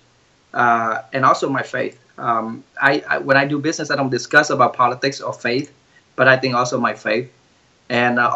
[0.52, 1.98] uh, and also my faith.
[2.18, 5.72] Um, I, I, when I do business, I don't discuss about politics or faith,
[6.14, 7.32] but I think also my faith.
[7.92, 8.30] And uh,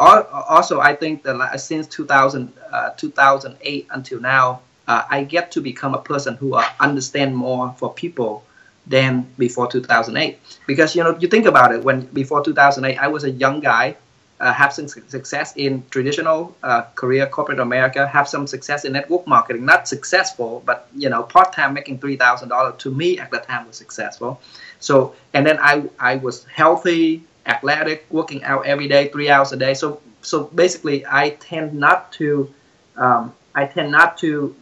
[0.47, 5.95] also, I think that since 2000, uh, 2008 until now, uh, I get to become
[5.95, 8.43] a person who understand more for people
[8.85, 10.39] than before 2008.
[10.67, 11.83] Because you know, you think about it.
[11.83, 13.97] When before 2008, I was a young guy
[14.39, 19.25] uh, have some success in traditional uh, career corporate America, have some success in network
[19.25, 19.65] marketing.
[19.65, 23.47] Not successful, but you know, part time making three thousand dollars to me at that
[23.47, 24.39] time was successful.
[24.79, 29.57] So, and then I I was healthy, athletic, working out every day, three hours a
[29.57, 29.73] day.
[29.73, 32.53] So so basically, I tend not to
[32.95, 34.55] um, I tend not to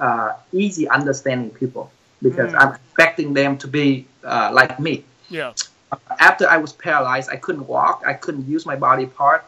[0.00, 1.90] uh, easy understanding people
[2.22, 2.60] because mm.
[2.60, 5.04] I'm expecting them to be uh, like me.
[5.28, 5.52] Yeah
[6.20, 9.44] after I was paralyzed, I couldn't walk, I couldn't use my body part.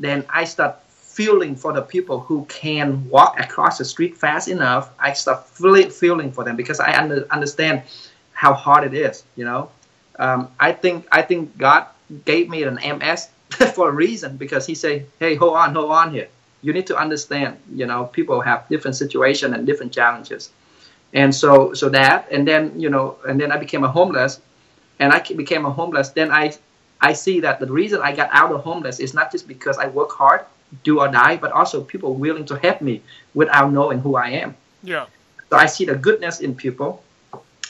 [0.00, 4.90] Then I start feeling for the people who can walk across the street fast enough.
[4.98, 7.82] I start feeling feeling for them because I under, understand
[8.32, 9.24] how hard it is.
[9.36, 9.70] You know,
[10.22, 11.86] um, I think I think God
[12.24, 13.28] gave me an MS
[13.74, 16.28] for a reason because He said, "Hey, hold on, hold on here.
[16.62, 17.58] You need to understand.
[17.80, 20.50] You know, people have different situation and different challenges."
[21.12, 24.40] And so, so that, and then you know, and then I became a homeless
[25.02, 26.54] and I became a homeless, then I
[27.00, 29.88] I see that the reason I got out of homeless is not just because I
[29.88, 30.42] work hard,
[30.84, 33.02] do or die, but also people willing to help me
[33.34, 34.54] without knowing who I am.
[34.84, 35.06] Yeah.
[35.50, 37.02] So I see the goodness in people,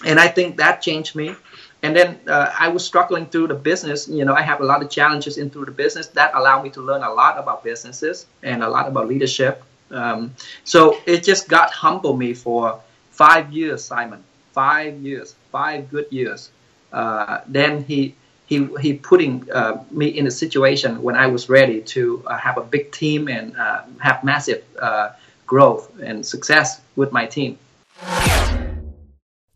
[0.05, 1.35] and I think that changed me.
[1.83, 4.07] And then uh, I was struggling through the business.
[4.09, 6.71] You know, I have a lot of challenges in through the business that allowed me
[6.71, 9.62] to learn a lot about businesses and a lot about leadership.
[9.90, 14.23] Um, so it just got humble me for five years, Simon.
[14.53, 16.51] Five years, five good years
[16.92, 18.14] uh, then he
[18.47, 22.59] he he putting uh, me in a situation when I was ready to uh, have
[22.59, 25.11] a big team and uh, have massive uh,
[25.47, 27.59] growth and success with my team.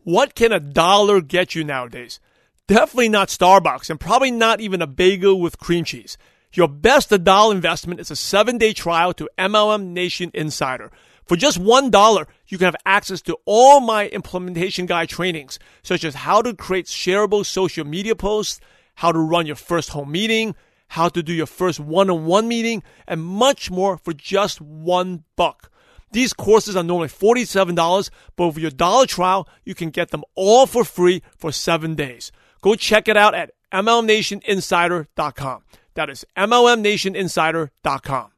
[0.07, 2.21] What can a dollar get you nowadays?
[2.65, 6.17] Definitely not Starbucks and probably not even a bagel with cream cheese.
[6.53, 10.91] Your best a dollar investment is a seven day trial to MLM Nation Insider.
[11.25, 16.15] For just $1, you can have access to all my implementation guide trainings, such as
[16.15, 18.61] how to create shareable social media posts,
[18.95, 20.55] how to run your first home meeting,
[20.87, 25.69] how to do your first one-on-one meeting, and much more for just one buck.
[26.11, 30.65] These courses are normally $47, but with your dollar trial, you can get them all
[30.65, 32.31] for free for seven days.
[32.61, 35.63] Go check it out at MLMNationInsider.com.
[35.95, 38.31] That is MLMNationInsider.com.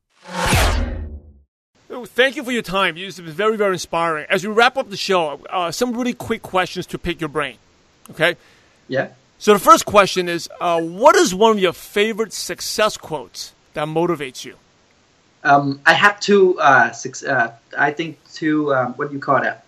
[2.06, 2.98] Thank you for your time.
[2.98, 4.26] It's been very, very inspiring.
[4.30, 7.58] As we wrap up the show, uh, some really quick questions to pick your brain.
[8.12, 8.36] Okay?
[8.88, 9.10] Yeah.
[9.40, 13.88] So the first question is, uh, what is one of your favorite success quotes that
[13.88, 14.56] motivates you?
[15.44, 16.60] Um, I have two.
[16.60, 18.74] Uh, six, uh, I think two.
[18.74, 19.66] Um, what do you call that?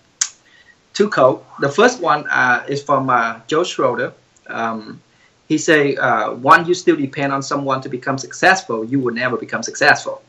[0.94, 1.46] Two quote.
[1.60, 4.14] The first one uh, is from uh, Joe Schroeder.
[4.48, 5.02] Um,
[5.48, 8.84] he say, uh, "One, you still depend on someone to become successful.
[8.84, 10.22] You will never become successful."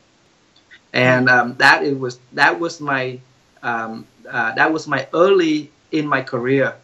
[0.93, 3.19] And um, that it was that was my
[3.63, 6.75] um, uh, that was my early in my career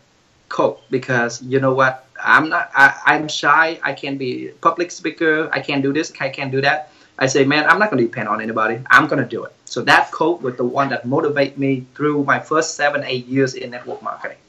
[0.49, 5.49] quote because you know what I'm not I, I'm shy I can't be public speaker
[5.53, 6.88] I can't do this I can't do that
[7.19, 9.53] I say man I'm not going to depend on anybody I'm going to do it
[9.65, 13.53] so that quote was the one that motivated me through my first seven eight years
[13.53, 14.41] in network marketing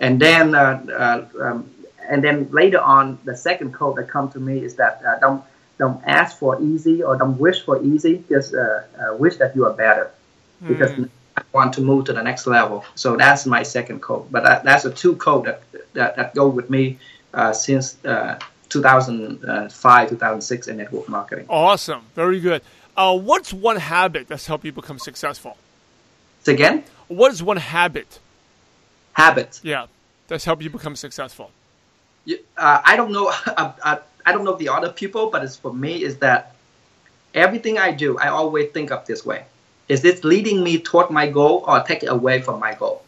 [0.00, 1.70] and then uh, uh, um,
[2.08, 5.42] and then later on the second quote that come to me is that uh, don't
[5.78, 9.66] don't ask for easy or don't wish for easy just uh, uh, wish that you
[9.66, 10.10] are better
[10.66, 11.08] because Mm.
[11.36, 12.84] I want to move to the next level.
[12.96, 14.26] So that's my second code.
[14.30, 15.62] But that, that's a two code that
[15.94, 16.98] that, that go with me
[17.32, 18.38] uh, since uh,
[18.70, 21.46] 2005, 2006 in network marketing.
[21.48, 22.02] Awesome.
[22.14, 22.62] Very good.
[22.96, 25.56] Uh, what's one habit that's helped you become successful?
[26.42, 28.18] So again, What is one habit,
[29.12, 29.60] habit.
[29.62, 29.86] yeah,
[30.28, 31.50] that's helped you become successful?
[32.28, 33.28] Uh, I don't know.
[33.28, 36.54] I, I, I don't know the other people, but it's for me is that
[37.34, 39.44] everything I do, I always think of this way:
[39.88, 43.02] Is this leading me toward my goal or take it away from my goal?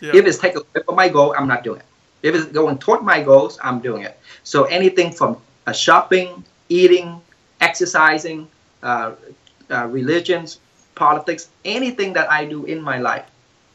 [0.00, 0.16] Yeah.
[0.16, 1.86] If it's taken away from my goal, I'm not doing it.
[2.22, 4.18] If it's going toward my goals, I'm doing it.
[4.42, 5.36] So anything from
[5.66, 7.20] uh, shopping, eating,
[7.60, 8.48] exercising,
[8.82, 9.12] uh,
[9.70, 10.58] uh, religions,
[10.94, 13.26] politics, anything that I do in my life,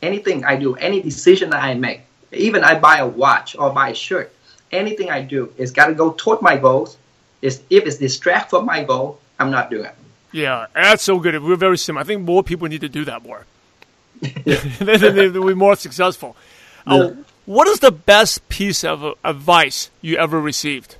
[0.01, 3.89] anything I do, any decision that I make, even I buy a watch or buy
[3.89, 4.33] a shirt,
[4.71, 6.97] anything I do is got to go toward my goals.
[7.41, 9.95] Is if it's distract from my goal, I'm not doing it.
[10.31, 11.41] Yeah, that's so good.
[11.43, 12.01] We're very similar.
[12.01, 13.45] I think more people need to do that more.
[14.21, 16.35] then they- they'll be more successful.
[16.85, 17.23] Uh, Yeah.
[17.45, 20.97] What is the best piece of advice you ever received?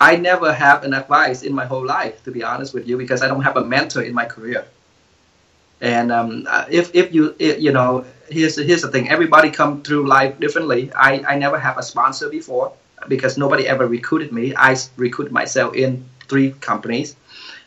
[0.00, 3.22] I never have an advice in my whole life, to be honest with you, because
[3.22, 4.64] I don't have a mentor in my career.
[5.82, 10.06] And um, uh, if if you you know, here's here's the thing: everybody come through
[10.06, 10.92] life differently.
[10.94, 12.72] I I never have a sponsor before
[13.08, 14.54] because nobody ever recruited me.
[14.56, 17.16] I recruited myself in three companies.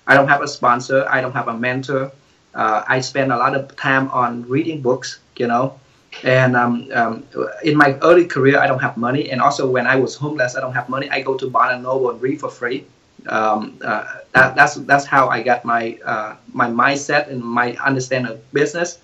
[0.05, 1.05] I don't have a sponsor.
[1.09, 2.11] I don't have a mentor.
[2.53, 5.79] Uh, I spend a lot of time on reading books, you know.
[6.23, 7.23] And um, um,
[7.63, 9.31] in my early career, I don't have money.
[9.31, 11.09] And also, when I was homeless, I don't have money.
[11.09, 12.85] I go to Barnes and Noble and read for free.
[13.27, 14.03] Um, uh,
[14.33, 18.99] that, that's that's how I got my uh, my mindset and my understanding of business.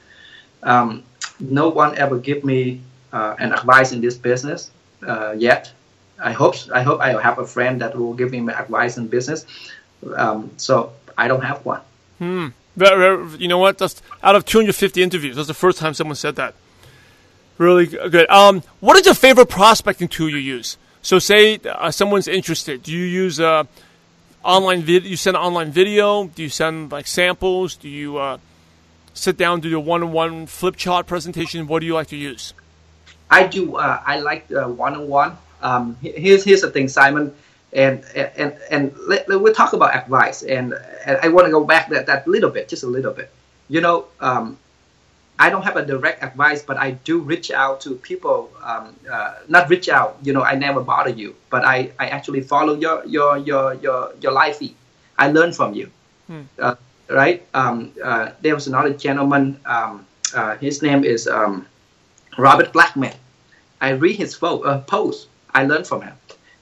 [0.64, 1.04] Um,
[1.40, 2.82] no one ever give me
[3.14, 4.72] uh, an advice in this business
[5.08, 5.72] uh, yet.
[6.22, 9.46] I hope I hope I have a friend that will give me advice in business.
[10.16, 11.82] Um, so I don't have one.
[12.76, 13.78] Very- You know what?
[13.78, 15.36] That's out of 250 interviews.
[15.36, 16.54] That's the first time someone said that.
[17.60, 18.30] Really good.
[18.30, 20.78] Um, what is your favorite prospecting tool you use?
[21.02, 22.84] So, say uh, someone's interested.
[22.84, 23.66] Do you use uh,
[24.44, 25.10] online video?
[25.10, 26.28] You send online video?
[26.28, 27.76] Do you send like samples?
[27.76, 28.38] Do you uh,
[29.14, 31.68] sit down do your one-on-one flip chart presentation?
[31.68, 32.54] What do you like to use?
[33.30, 33.76] I do.
[33.76, 35.38] Uh, I like uh, one-on-one.
[35.62, 37.36] Um, here's here's the thing, Simon,
[37.74, 40.44] and and and let, let- we'll talk about advice.
[40.44, 40.74] And,
[41.06, 43.30] and I want to go back that that little bit, just a little bit.
[43.68, 44.58] You know, um,
[45.40, 48.52] I don't have a direct advice, but I do reach out to people.
[48.64, 50.18] Um, uh, not reach out.
[50.22, 54.14] You know, I never bother you, but I, I actually follow your your your your
[54.22, 54.76] your live feed.
[55.18, 55.90] I learn from you.
[56.60, 56.76] Uh,
[57.10, 57.46] right?
[57.54, 59.60] Um, uh, there was another gentleman.
[59.66, 61.66] Um, uh, his name is um,
[62.38, 63.14] Robert Blackman.
[63.82, 65.28] I read his fo- uh, post.
[65.54, 66.14] I learn from him.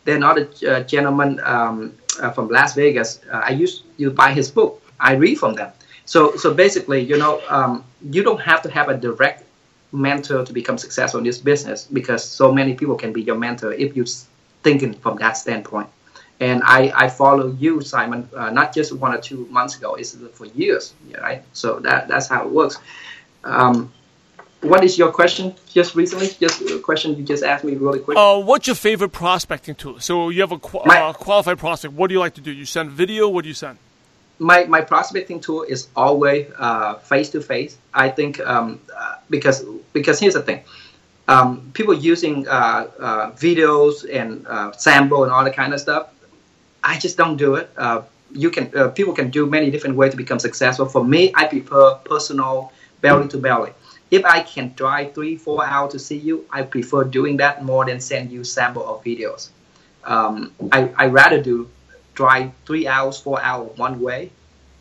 [0.06, 3.20] Then another uh, gentleman um, uh, from Las Vegas.
[3.32, 4.82] Uh, I used to buy his book.
[5.00, 5.72] I read from them.
[6.08, 9.44] So so basically, you know, um, you don't have to have a direct
[9.92, 13.74] mentor to become successful in this business because so many people can be your mentor
[13.74, 14.06] if you're
[14.64, 15.90] thinking from that standpoint.
[16.40, 19.96] And I, I follow you, Simon, uh, not just one or two months ago.
[19.96, 21.44] It's for years, right?
[21.54, 22.78] So that that's how it works.
[23.44, 23.92] Um,
[24.62, 25.56] what is your question?
[25.72, 28.18] Just recently, just a question you just asked me really quick.
[28.18, 30.00] Uh, what's your favorite prospecting tool?
[30.00, 31.94] So you have a qu- My- uh, qualified prospect.
[31.94, 32.52] What do you like to do?
[32.52, 33.28] You send video.
[33.28, 33.78] What do you send?
[34.40, 36.48] My my prospecting tool is always
[37.04, 37.78] face to face.
[37.94, 40.64] I think um, uh, because because here's the thing,
[41.28, 44.46] um, people using uh, uh, videos and
[44.80, 46.10] sample and all that kind of stuff.
[46.84, 47.70] I just don't do it.
[48.34, 50.86] You can people can do many different ways to become successful.
[50.86, 52.72] For me, I prefer personal
[53.02, 53.72] belly to belly.
[54.10, 57.86] If I can drive three four hours to see you, I prefer doing that more
[57.86, 59.50] than send you sample of videos.
[60.04, 61.70] Um, I I rather do
[62.20, 64.22] drive three hours, four hours one way.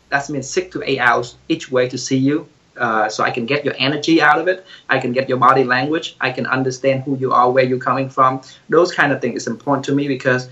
[0.09, 2.39] That means six to eight hours each way to see you
[2.77, 4.59] Uh, so I can get your energy out of it.
[4.95, 6.07] I can get your body language.
[6.21, 8.41] I can understand who you are, where you're coming from.
[8.69, 10.49] Those kind of things is important to me because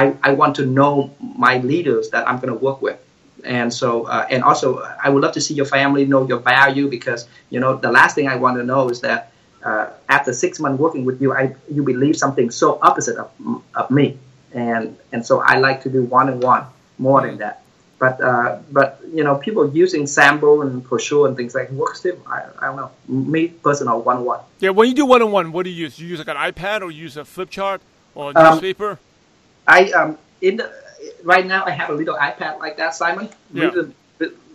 [0.00, 2.98] I, I want to know my leaders that I'm going to work with.
[3.44, 6.88] And so, uh, and also, I would love to see your family know your value
[6.88, 9.20] because, you know, the last thing I want to know is that
[9.68, 13.28] uh, after six months working with you, I you believe something so opposite of,
[13.80, 14.16] of me.
[14.52, 16.64] And, and so I like to do one on one
[16.98, 17.62] more than that.
[17.98, 22.20] But uh, but you know, people using sample and brochure and things like works too.
[22.28, 22.90] I, I don't know.
[23.08, 24.40] Me personal one on one.
[24.60, 25.98] Yeah, when you do one on one, what do you use?
[25.98, 27.80] You use like an iPad or you use a flip chart
[28.14, 29.00] or a Um, newspaper?
[29.66, 30.72] I um in the
[31.24, 33.30] right now I have a little iPad like that, Simon.
[33.52, 33.64] Yeah.
[33.64, 33.92] Little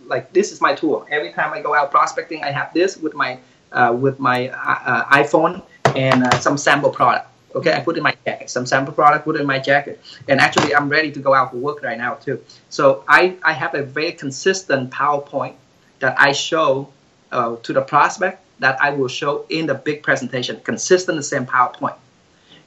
[0.06, 1.06] like this is my tool.
[1.10, 3.38] Every time I go out prospecting, I have this with my
[3.72, 5.62] uh, with my uh, uh, iPhone
[5.94, 7.28] and uh, some sample product.
[7.54, 8.50] Okay, I put in my jacket.
[8.50, 11.58] Some sample product put in my jacket, and actually I'm ready to go out for
[11.58, 12.42] work right now too.
[12.68, 15.54] So I I have a very consistent PowerPoint
[16.00, 16.88] that I show
[17.30, 21.46] uh, to the prospect that I will show in the big presentation, consistent the same
[21.46, 21.96] PowerPoint.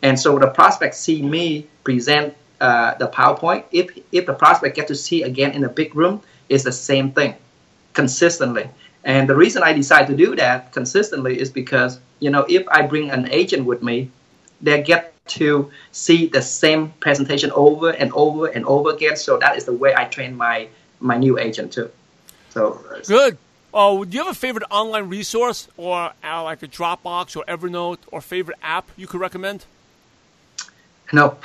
[0.01, 3.63] And so the prospect see me present uh, the PowerPoint.
[3.71, 7.11] If if the prospect get to see again in a big room, it's the same
[7.11, 7.35] thing,
[7.93, 8.69] consistently.
[9.03, 12.81] And the reason I decide to do that consistently is because you know if I
[12.81, 14.11] bring an agent with me,
[14.61, 19.15] they get to see the same presentation over and over and over again.
[19.15, 20.67] So that is the way I train my
[20.99, 21.91] my new agent too.
[22.49, 23.37] So uh, Good.
[23.73, 27.99] Oh, do you have a favorite online resource or uh, like a Dropbox or Evernote
[28.11, 29.65] or favorite app you could recommend?
[31.13, 31.37] no.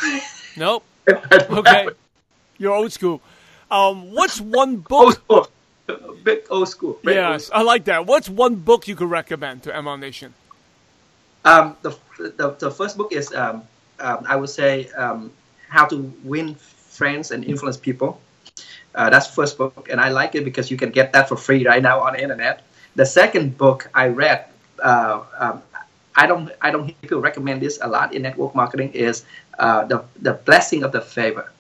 [0.56, 0.84] Nope.
[1.50, 1.88] Okay.
[2.58, 3.20] You're old school.
[3.70, 5.22] Um, what's one book?
[5.28, 5.48] old
[5.88, 6.16] school.
[6.22, 6.98] Big old school.
[7.02, 8.06] Big old Yes, I like that.
[8.06, 10.34] What's one book you could recommend to ML Nation?
[11.44, 11.90] Um, the,
[12.30, 13.62] the the first book is um,
[14.00, 15.30] um, I would say um,
[15.68, 18.20] how to win friends and influence people.
[18.94, 21.36] Uh, that's the first book, and I like it because you can get that for
[21.36, 22.62] free right now on the internet.
[22.94, 24.44] The second book I read,
[24.82, 25.62] uh, um,
[26.14, 29.24] I don't I don't hear people recommend this a lot in network marketing is
[29.58, 31.50] uh, the the blessing of the favor.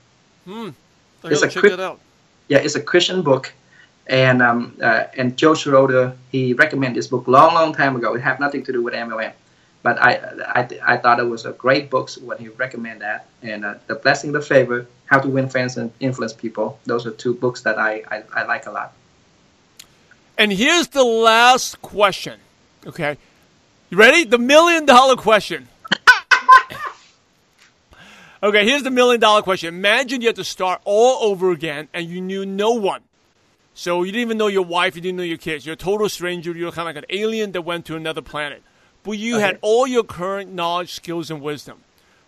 [1.24, 2.00] I It's a check that out.
[2.48, 3.52] Yeah, it's a Christian book,
[4.08, 8.14] and um, uh, and Joe Schroeder he recommended this book long, long time ago.
[8.14, 9.32] It had nothing to do with MLM,
[9.82, 10.14] but I
[10.44, 13.26] I, I thought it was a great book when he recommended that.
[13.42, 16.78] And uh, the blessing, the favor, how to win friends and influence people.
[16.84, 18.94] Those are two books that I, I, I like a lot.
[20.38, 22.38] And here's the last question.
[22.86, 23.18] Okay.
[23.90, 24.24] You ready?
[24.24, 25.68] The million dollar question.
[28.42, 29.74] okay, here's the million dollar question.
[29.74, 33.02] Imagine you had to start all over again and you knew no one.
[33.74, 35.66] So you didn't even know your wife, you didn't know your kids.
[35.66, 36.52] You're a total stranger.
[36.52, 38.62] You're kind of like an alien that went to another planet.
[39.04, 41.78] But you had all your current knowledge, skills, and wisdom.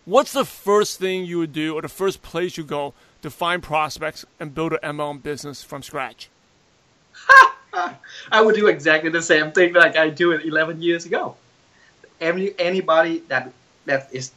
[0.05, 3.63] What's the first thing you would do or the first place you go to find
[3.63, 6.29] prospects and build an MLM business from scratch?
[8.33, 11.37] I would do exactly the same thing like I do it 11 years ago.
[12.21, 13.51] Any anybody that
[13.87, 14.31] that is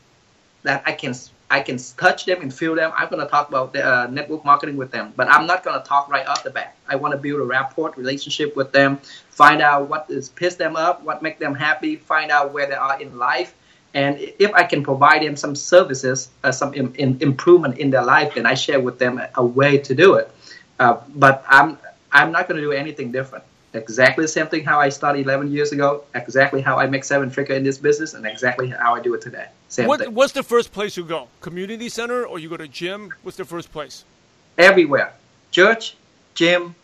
[0.63, 1.13] that I can
[1.49, 2.91] I can touch them and feel them.
[2.95, 5.81] I'm going to talk about the, uh, network marketing with them, but I'm not going
[5.81, 6.75] to talk right off the bat.
[6.89, 8.97] I want to build a rapport relationship with them,
[9.29, 12.75] find out what is pissed them up, what make them happy, find out where they
[12.75, 13.53] are in life,
[13.93, 18.03] and if I can provide them some services, uh, some Im- im- improvement in their
[18.03, 20.29] life, then I share with them a, a way to do it.
[20.79, 21.77] Uh, but I'm
[22.11, 23.43] I'm not going to do anything different.
[23.77, 26.03] Exactly the same thing how I started 11 years ago.
[26.15, 29.21] Exactly how I make seven figure in this business, and exactly how I do it
[29.21, 29.47] today.
[29.69, 30.13] Same What, thing.
[30.13, 31.27] what's the first place you go?
[31.41, 33.13] Community center or you go to gym?
[33.23, 34.03] What's the first place?
[34.57, 35.13] Everywhere,
[35.51, 35.95] church,
[36.35, 36.75] gym,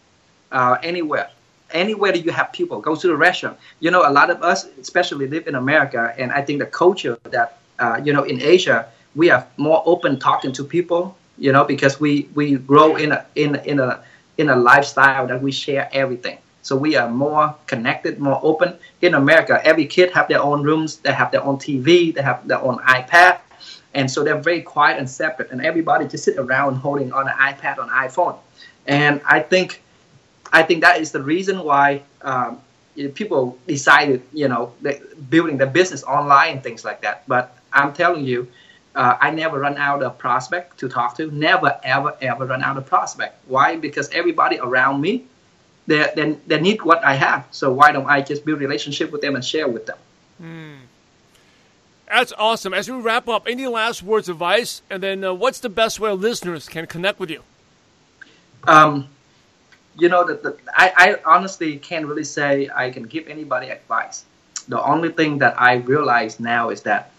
[0.51, 1.29] uh, anywhere,
[1.71, 2.79] anywhere that you have people.
[2.79, 3.57] Go to the restaurant.
[3.79, 7.17] You know, a lot of us, especially live in America, and I think the culture
[7.31, 11.17] that uh, you know in Asia, we are more open talking to people.
[11.37, 14.03] You know, because we we grow in a in in a
[14.37, 16.37] in a lifestyle that we share everything.
[16.63, 18.75] So we are more connected, more open.
[19.01, 20.97] In America, every kid have their own rooms.
[20.97, 22.13] They have their own TV.
[22.15, 23.39] They have their own iPad,
[23.93, 25.51] and so they're very quiet and separate.
[25.51, 28.37] And everybody just sit around holding on an iPad on iPhone.
[28.87, 29.81] And I think,
[30.51, 32.61] I think that is the reason why um,
[33.13, 34.73] people decided, you know,
[35.29, 37.27] building their business online things like that.
[37.27, 38.47] But I'm telling you,
[38.95, 41.31] uh, I never run out of prospect to talk to.
[41.31, 43.35] Never, ever, ever run out of prospect.
[43.47, 43.75] Why?
[43.75, 45.25] Because everybody around me,
[45.87, 47.47] they, they, they need what I have.
[47.51, 49.97] So why don't I just build relationship with them and share with them?
[52.07, 52.73] That's awesome.
[52.73, 54.81] As we wrap up, any last words of advice?
[54.89, 57.41] And then uh, what's the best way listeners can connect with you?
[58.65, 59.07] Um,
[59.97, 64.25] you know, that the, I, I honestly can't really say I can give anybody advice.
[64.67, 67.11] The only thing that I realize now is that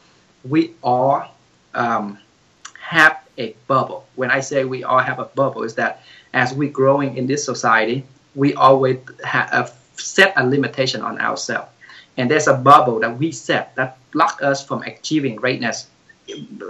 [0.49, 1.27] we all
[1.75, 2.19] um,
[2.81, 4.07] have a bubble.
[4.15, 6.03] When I say we all have a bubble, is that
[6.33, 8.05] as we're growing in this society,
[8.35, 11.69] we always have set a limitation on ourselves.
[12.17, 15.89] And there's a bubble that we set that block us from achieving greatness,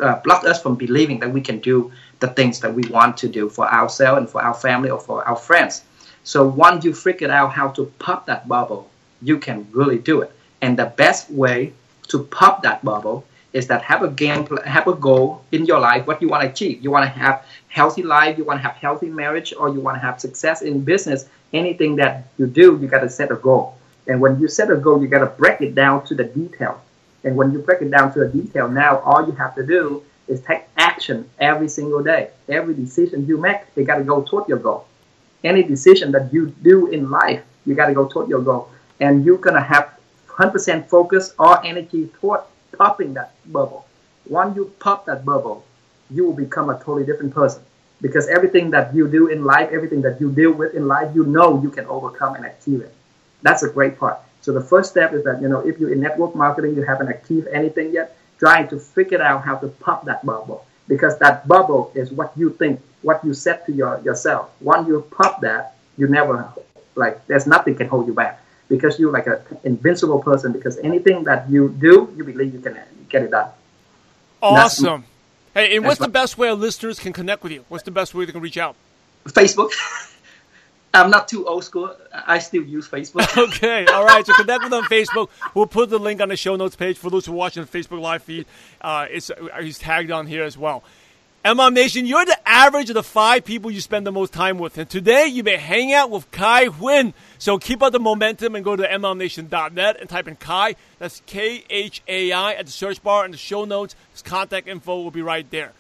[0.01, 3.29] uh, block us from believing that we can do the things that we want to
[3.29, 5.83] do for ourselves and for our family or for our friends.
[6.25, 8.89] So once you figure out how to pop that bubble,
[9.21, 10.33] you can really do it.
[10.63, 11.75] And the best way
[12.09, 16.07] to pop that bubble is that have a game, have a goal in your life,
[16.09, 16.83] what you want to achieve.
[16.83, 19.97] You want to have healthy life, you want to have healthy marriage, or you want
[19.97, 21.27] to have success in business.
[21.53, 23.79] Anything that you do, you got to set a goal.
[24.09, 26.83] And when you set a goal, you got to break it down to the detail.
[27.23, 30.03] And when you break it down to a detail, now all you have to do
[30.27, 32.31] is take action every single day.
[32.49, 34.87] Every decision you make, you got to go toward your goal.
[35.45, 38.69] Any decision that you do in life, you got to go toward your goal.
[38.99, 39.97] And you're going to have
[40.29, 42.41] 100% focus or energy toward
[42.77, 43.87] popping that bubble.
[44.27, 45.65] Once you pop that bubble,
[46.11, 47.63] you will become a totally different person.
[48.01, 51.25] Because everything that you do in life, everything that you deal with in life, you
[51.25, 52.95] know you can overcome and achieve it.
[53.43, 54.19] That's a great part.
[54.41, 57.09] So the first step is that, you know, if you're in network marketing, you haven't
[57.09, 60.67] achieved anything yet, trying to figure out how to pop that bubble.
[60.87, 64.51] Because that bubble is what you think, what you set to your, yourself.
[64.61, 66.53] Once you pop that, you never,
[66.95, 68.44] like, there's nothing can hold you back.
[68.69, 72.79] Because you're like an invincible person, because anything that you do, you believe you can
[73.09, 73.51] get it done.
[74.43, 75.05] Awesome.
[75.53, 77.65] Hey, and what's the best way our listeners can connect with you?
[77.69, 78.75] What's the best way they can reach out?
[79.27, 79.73] Facebook.
[80.95, 81.95] I'm not too old school.
[82.13, 83.37] I still use Facebook.
[83.49, 84.25] okay, all right.
[84.25, 85.29] So connect with them on Facebook.
[85.53, 87.69] We'll put the link on the show notes page for those who are watching the
[87.69, 88.47] Facebook live feed.
[88.81, 90.85] Uh, it's uh, he's tagged on here as well.
[91.45, 94.79] MLM Nation, you're the average of the five people you spend the most time with.
[94.79, 97.13] And today you may hang out with Khai Huynh.
[97.37, 100.75] So keep up the momentum and go to MLMNation.net and type in Khai.
[100.99, 103.95] That's K H A I at the search bar and the show notes.
[104.13, 105.73] His contact info will be right there.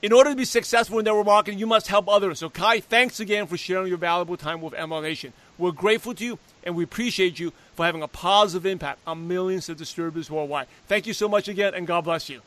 [0.00, 2.38] In order to be successful in network marketing, you must help others.
[2.38, 5.32] So, Khai, thanks again for sharing your valuable time with MLM Nation.
[5.58, 9.68] We're grateful to you and we appreciate you for having a positive impact on millions
[9.68, 10.68] of distributors worldwide.
[10.86, 12.42] Thank you so much again, and God bless you.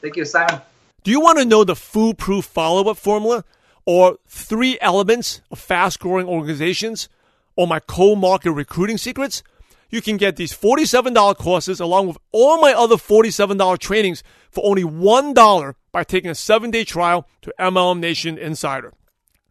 [0.00, 0.62] Thank you, Simon.
[1.04, 3.44] Do you want to know the foolproof follow up formula
[3.86, 7.08] or three elements of fast growing organizations
[7.56, 9.42] or my cold market recruiting secrets?
[9.90, 14.82] You can get these $47 courses along with all my other $47 trainings for only
[14.82, 18.92] $1 by taking a seven day trial to MLM Nation Insider.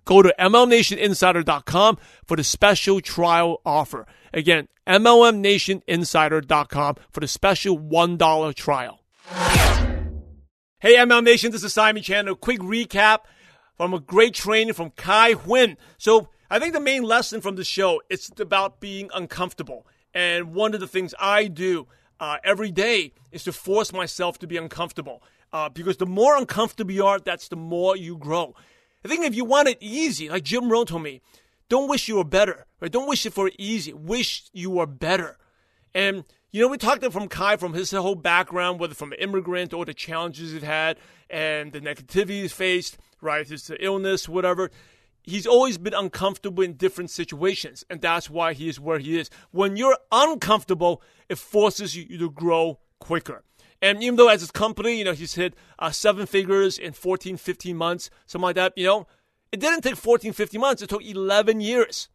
[0.05, 4.05] Go to MLMNationInsider.com for the special trial offer.
[4.33, 9.01] Again, MLMNationInsider.com for the special $1 trial.
[10.79, 12.27] Hey, MLM Nation, this is Simon Chan.
[12.27, 13.21] A quick recap
[13.77, 15.75] from a great training from Khai Huynh.
[15.97, 19.87] So, I think the main lesson from the show is about being uncomfortable.
[20.13, 21.87] And one of the things I do
[22.19, 25.23] uh, every day is to force myself to be uncomfortable.
[25.51, 28.53] Uh, because the more uncomfortable you are, that's the more you grow.
[29.03, 31.21] I think if you want it easy, like Jim Rohn told me,
[31.69, 32.67] don't wish you were better.
[32.79, 32.91] Right?
[32.91, 33.93] Don't wish it for easy.
[33.93, 35.39] Wish you were better.
[35.95, 36.23] And
[36.57, 39.85] you know, we talked to from Khai from his whole background, whether from immigrant or
[39.85, 40.97] the challenges he's had
[41.29, 43.47] and the negativity he's faced, right?
[43.47, 44.71] His illness, whatever.
[45.21, 49.29] He's always been uncomfortable in different situations, and that's why he is where he is.
[49.51, 53.43] When you're uncomfortable, it forces you to grow quicker.
[53.79, 57.37] And even though as his company, you know, he's hit uh, seven figures in 14,
[57.37, 59.05] 15 months, something like that, you know,
[59.51, 60.81] it didn't take 14, 15 months.
[60.81, 62.09] It took 11 years.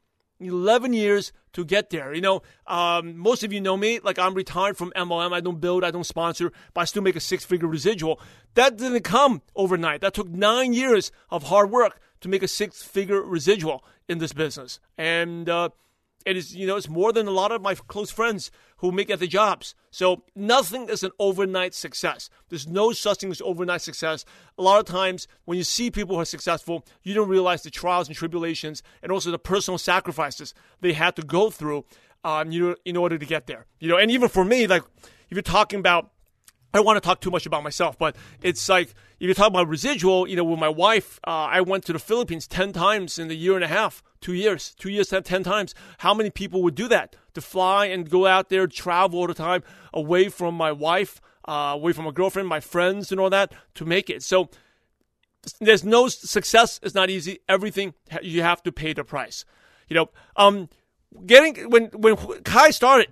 [0.44, 2.14] 11 years to get there.
[2.14, 4.00] You know, um, most of you know me.
[4.00, 5.32] Like, I'm retired from MLM.
[5.32, 8.20] I don't build, I don't sponsor, but I still make a six figure residual.
[8.54, 10.00] That didn't come overnight.
[10.00, 14.32] That took nine years of hard work to make a six figure residual in this
[14.32, 14.80] business.
[14.96, 15.70] And, uh,
[16.24, 19.10] it is, you know, it's more than a lot of my close friends who make
[19.10, 19.74] other jobs.
[19.90, 22.30] So nothing is an overnight success.
[22.48, 24.24] There's no such thing as overnight success.
[24.58, 27.70] A lot of times when you see people who are successful, you don't realize the
[27.70, 31.84] trials and tribulations and also the personal sacrifices they had to go through
[32.24, 33.66] um, you know, in order to get there.
[33.80, 36.11] You know, and even for me, like if you're talking about
[36.72, 39.48] I don't want to talk too much about myself, but it's like if you talk
[39.48, 43.18] about residual, you know, with my wife, uh, I went to the Philippines 10 times
[43.18, 45.74] in a year and a half, two years, two years, 10, 10 times.
[45.98, 47.16] How many people would do that?
[47.34, 49.62] To fly and go out there, travel all the time,
[49.92, 53.84] away from my wife, uh, away from my girlfriend, my friends, and all that to
[53.84, 54.22] make it.
[54.22, 54.48] So
[55.60, 57.40] there's no success is not easy.
[57.48, 59.44] Everything you have to pay the price.
[59.88, 60.68] You know, um,
[61.26, 63.08] getting when when Khai started,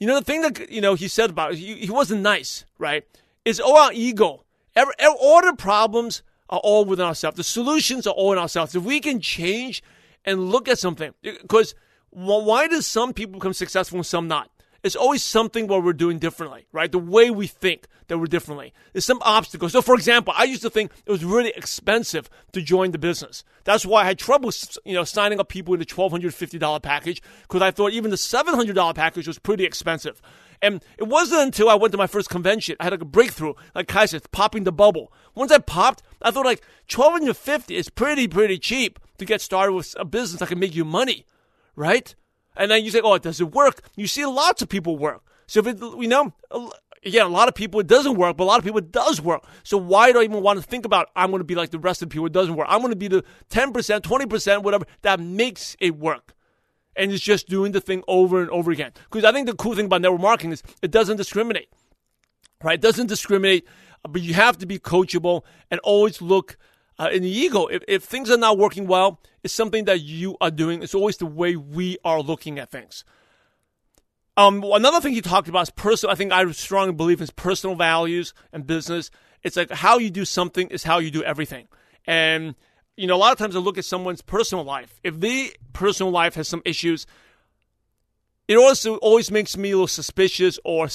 [0.00, 3.04] you know, the thing that, you know, he said about he, he wasn't nice, right?
[3.44, 4.44] It's all oh, our ego.
[4.74, 7.36] Every, all the problems are all within ourselves.
[7.36, 8.74] The solutions are all in ourselves.
[8.74, 9.82] If we can change
[10.24, 11.74] and look at something, because
[12.10, 14.50] why does some people become successful and some not?
[14.82, 16.90] It's always something where we're doing differently, right?
[16.90, 18.72] The way we think that we're differently.
[18.92, 19.72] There's some obstacles.
[19.72, 23.44] So, for example, I used to think it was really expensive to join the business.
[23.64, 24.50] That's why I had trouble,
[24.84, 28.94] you know, signing up people with the $1,250 package because I thought even the $700
[28.94, 30.20] package was pretty expensive.
[30.62, 33.54] And it wasn't until I went to my first convention, I had like a breakthrough,
[33.74, 35.12] like Khai said, popping the bubble.
[35.34, 36.62] Once I popped, I thought like
[36.92, 40.84] 1250 is pretty, pretty cheap to get started with a business that can make you
[40.84, 41.26] money,
[41.76, 42.14] right?
[42.60, 43.80] And then you say, oh, does it work?
[43.96, 45.22] You see lots of people work.
[45.46, 46.34] So if it, you know,
[47.02, 49.18] again, a lot of people it doesn't work, but a lot of people it does
[49.18, 49.42] work.
[49.62, 51.78] So why do I even want to think about I'm going to be like the
[51.78, 52.66] rest of the people it doesn't work?
[52.70, 56.34] I'm going to be the 10%, 20%, whatever that makes it work.
[56.94, 58.92] And it's just doing the thing over and over again.
[59.10, 61.70] Because I think the cool thing about network marketing is it doesn't discriminate,
[62.62, 62.74] right?
[62.74, 63.66] It doesn't discriminate,
[64.06, 66.58] but you have to be coachable and always look
[67.00, 67.66] uh, in the ego.
[67.66, 70.82] If, if things are not working well, it's something that you are doing.
[70.82, 73.04] It's always the way we are looking at things.
[74.36, 76.12] Um, another thing you talked about is personal.
[76.12, 79.10] I think I strongly believe in personal values and business.
[79.42, 81.68] It's like how you do something is how you do everything.
[82.06, 82.54] And
[82.96, 85.00] you know, a lot of times I look at someone's personal life.
[85.02, 87.06] If the personal life has some issues,
[88.46, 90.88] it also always makes me a little suspicious or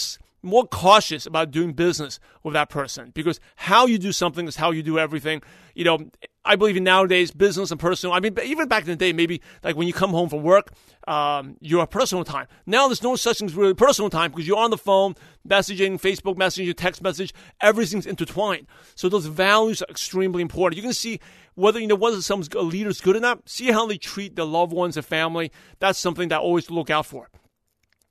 [0.44, 4.72] more cautious about doing business with that person because how you do something is how
[4.72, 5.42] you do everything.
[5.76, 6.10] You know,
[6.44, 8.14] I believe in nowadays business and personal.
[8.14, 10.72] I mean, even back in the day, maybe like when you come home from work,
[11.08, 12.48] um, you're a personal time.
[12.66, 15.16] Now there's no such thing as really personal time because you're on the phone,
[15.48, 18.68] messaging, Facebook messaging, text message, everything's intertwined.
[18.96, 20.78] So those values are extremely important.
[20.78, 21.20] You can see
[21.56, 23.48] whether you know whether some leader's good or not.
[23.48, 25.52] See how they treat their loved ones and family.
[25.80, 27.30] That's something that I always look out for.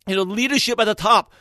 [0.07, 1.33] You know, leadership at the top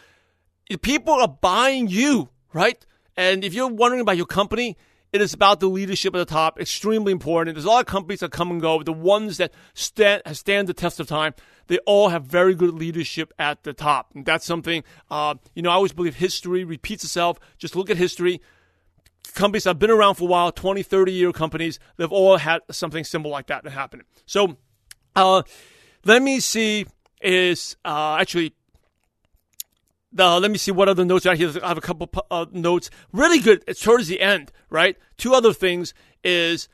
[0.81, 2.83] people are buying you, right?
[3.15, 4.77] And if you're wondering about your company,
[5.13, 6.59] it is about the leadership at the top.
[6.59, 7.55] Extremely important.
[7.55, 8.81] There's a lot of companies that come and go.
[8.81, 11.35] The ones that stand stand the test of time,
[11.67, 14.09] they all have very good leadership at the top.
[14.15, 17.39] And that's something, uh, you know, I always believe history repeats itself.
[17.59, 18.41] Just look at history.
[19.35, 22.61] Companies that have been around for a while, 20, 30 year companies, they've all had
[22.71, 24.01] something similar like that happen.
[24.25, 24.57] So,
[25.15, 25.43] uh,
[26.05, 26.87] let me see
[27.21, 28.55] is uh, actually
[30.17, 31.57] uh, let me see what other notes I have.
[31.63, 32.89] I have a couple uh, notes.
[33.11, 33.63] Really good.
[33.67, 34.97] It's towards the end, right?
[35.17, 35.93] Two other things
[36.23, 36.69] is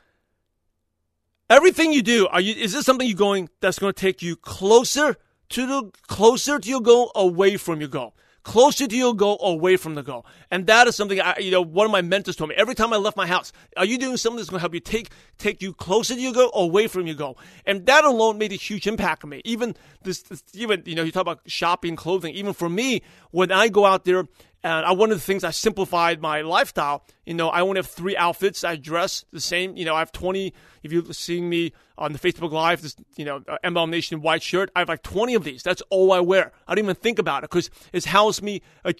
[1.48, 2.26] everything you do.
[2.28, 2.54] Are you?
[2.54, 5.16] Is this something you're going that's going to take you closer
[5.50, 8.14] to the closer to your goal, away from your goal?
[8.42, 10.24] Closer to your goal away from the goal.
[10.50, 12.92] And that is something I, you know, one of my mentors told me every time
[12.92, 15.60] I left my house, are you doing something that's going to help you take, take
[15.60, 17.38] you closer to your goal away from your goal?
[17.66, 19.42] And that alone made a huge impact on me.
[19.44, 23.52] Even this, this even, you know, you talk about shopping, clothing, even for me, when
[23.52, 24.26] I go out there
[24.62, 27.04] and I, one of the things I simplified my lifestyle.
[27.24, 28.62] You know, I only have three outfits.
[28.62, 29.76] I dress the same.
[29.76, 30.52] You know, I have 20.
[30.82, 34.42] If you're seeing me on the Facebook Live, this, you know, uh, MLM Nation white
[34.42, 35.62] shirt, I have like 20 of these.
[35.62, 36.52] That's all I wear.
[36.66, 38.92] I don't even think about it because it's helps me, uh,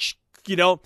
[0.47, 0.81] you know,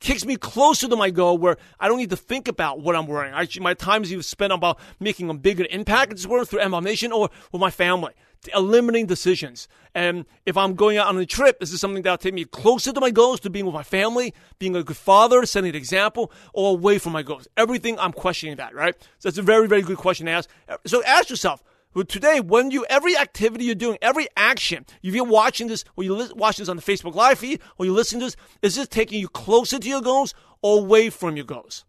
[0.00, 3.06] kicks me closer to my goal where I don't need to think about what I'm
[3.06, 3.34] wearing.
[3.34, 6.12] I, my time is even spent about making a bigger impact.
[6.12, 8.12] It's working through MLM Nation or with my family
[8.54, 9.68] eliminating decisions.
[9.94, 12.44] And if I'm going out on a trip, is this is something that'll take me
[12.44, 15.76] closer to my goals, to being with my family, being a good father, setting an
[15.76, 17.48] example, or away from my goals.
[17.56, 18.94] Everything I'm questioning that, right?
[19.18, 20.50] So that's a very, very good question to ask.
[20.86, 21.62] So ask yourself,
[22.08, 26.28] today, when you every activity you're doing, every action, if you're watching this, or you're
[26.34, 29.18] watching this on the Facebook Live feed, or you're listening to this, is this taking
[29.18, 31.86] you closer to your goals or away from your goals?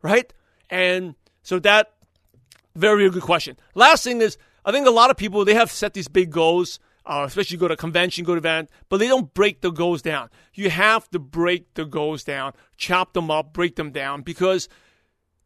[0.00, 0.32] Right?
[0.70, 1.92] And so that
[2.74, 3.58] very good question.
[3.74, 6.78] Last thing is I think a lot of people they have set these big goals,
[7.06, 10.28] uh, especially go to convention, go to event, but they don't break the goals down.
[10.52, 14.68] You have to break the goals down, chop them up, break them down because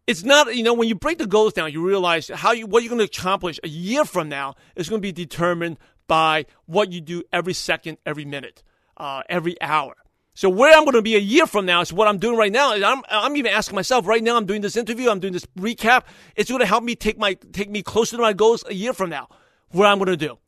[0.09, 2.83] it's not you know when you break the goals down, you realize how you what
[2.83, 6.91] you're going to accomplish a year from now is going to be determined by what
[6.91, 8.65] you do every second, every minute,
[8.97, 9.95] uh, every hour.
[10.35, 12.53] So where I'm going to be a year from now is what I'm doing right
[12.53, 12.73] now.
[12.73, 14.37] I'm, I'm even asking myself right now.
[14.37, 15.11] I'm doing this interview.
[15.11, 16.05] I'm doing this recap.
[16.37, 18.95] It's going to help me take my take me closer to my goals a year
[18.95, 19.29] from now.
[19.73, 20.39] What I'm going to do,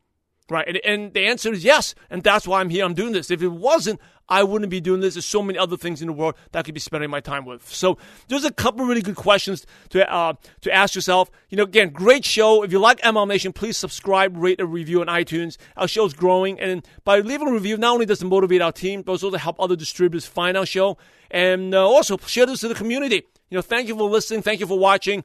[0.49, 0.67] right?
[0.67, 1.95] And, and the answer is yes.
[2.09, 2.85] And that's why I'm here.
[2.85, 3.31] I'm doing this.
[3.31, 5.15] If it wasn't, I wouldn't be doing this.
[5.15, 7.45] There's so many other things in the world that I could be spending my time
[7.45, 7.69] with.
[7.73, 7.99] So
[8.29, 11.31] there's a couple really good questions to uh, to ask yourself.
[11.51, 12.63] You know, again, great show.
[12.63, 15.57] If you like MLM Nation, please subscribe, rate, a review on iTunes.
[15.77, 19.03] Our show's growing, and by leaving a review, not only does it motivate our team,
[19.03, 20.97] but also to help other distributors find our show,
[21.31, 23.27] and uh, also share this to the community.
[23.51, 24.43] You know, thank you for listening.
[24.43, 25.25] Thank you for watching.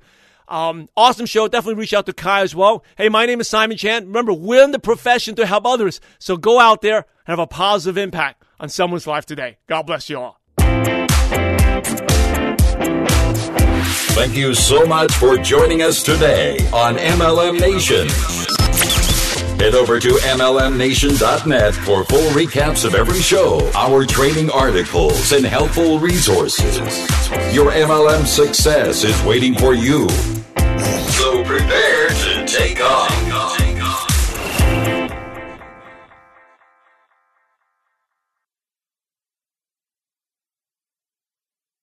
[0.49, 1.47] Um, awesome show.
[1.47, 2.83] Definitely reach out to Khai as well.
[2.97, 4.07] Hey, my name is Simon Chan.
[4.07, 6.01] Remember, we're in the profession to help others.
[6.17, 9.59] So go out there and have a positive impact on someone's life today.
[9.67, 10.39] God bless you all.
[14.15, 18.09] Thank you so much for joining us today on MLM Nation.
[19.59, 25.99] Head over to MLMNation.net for full recaps of every show, our training articles, and helpful
[25.99, 26.79] resources.
[27.53, 30.09] Your MLM success is waiting for you.
[30.09, 33.28] So prepare to take off.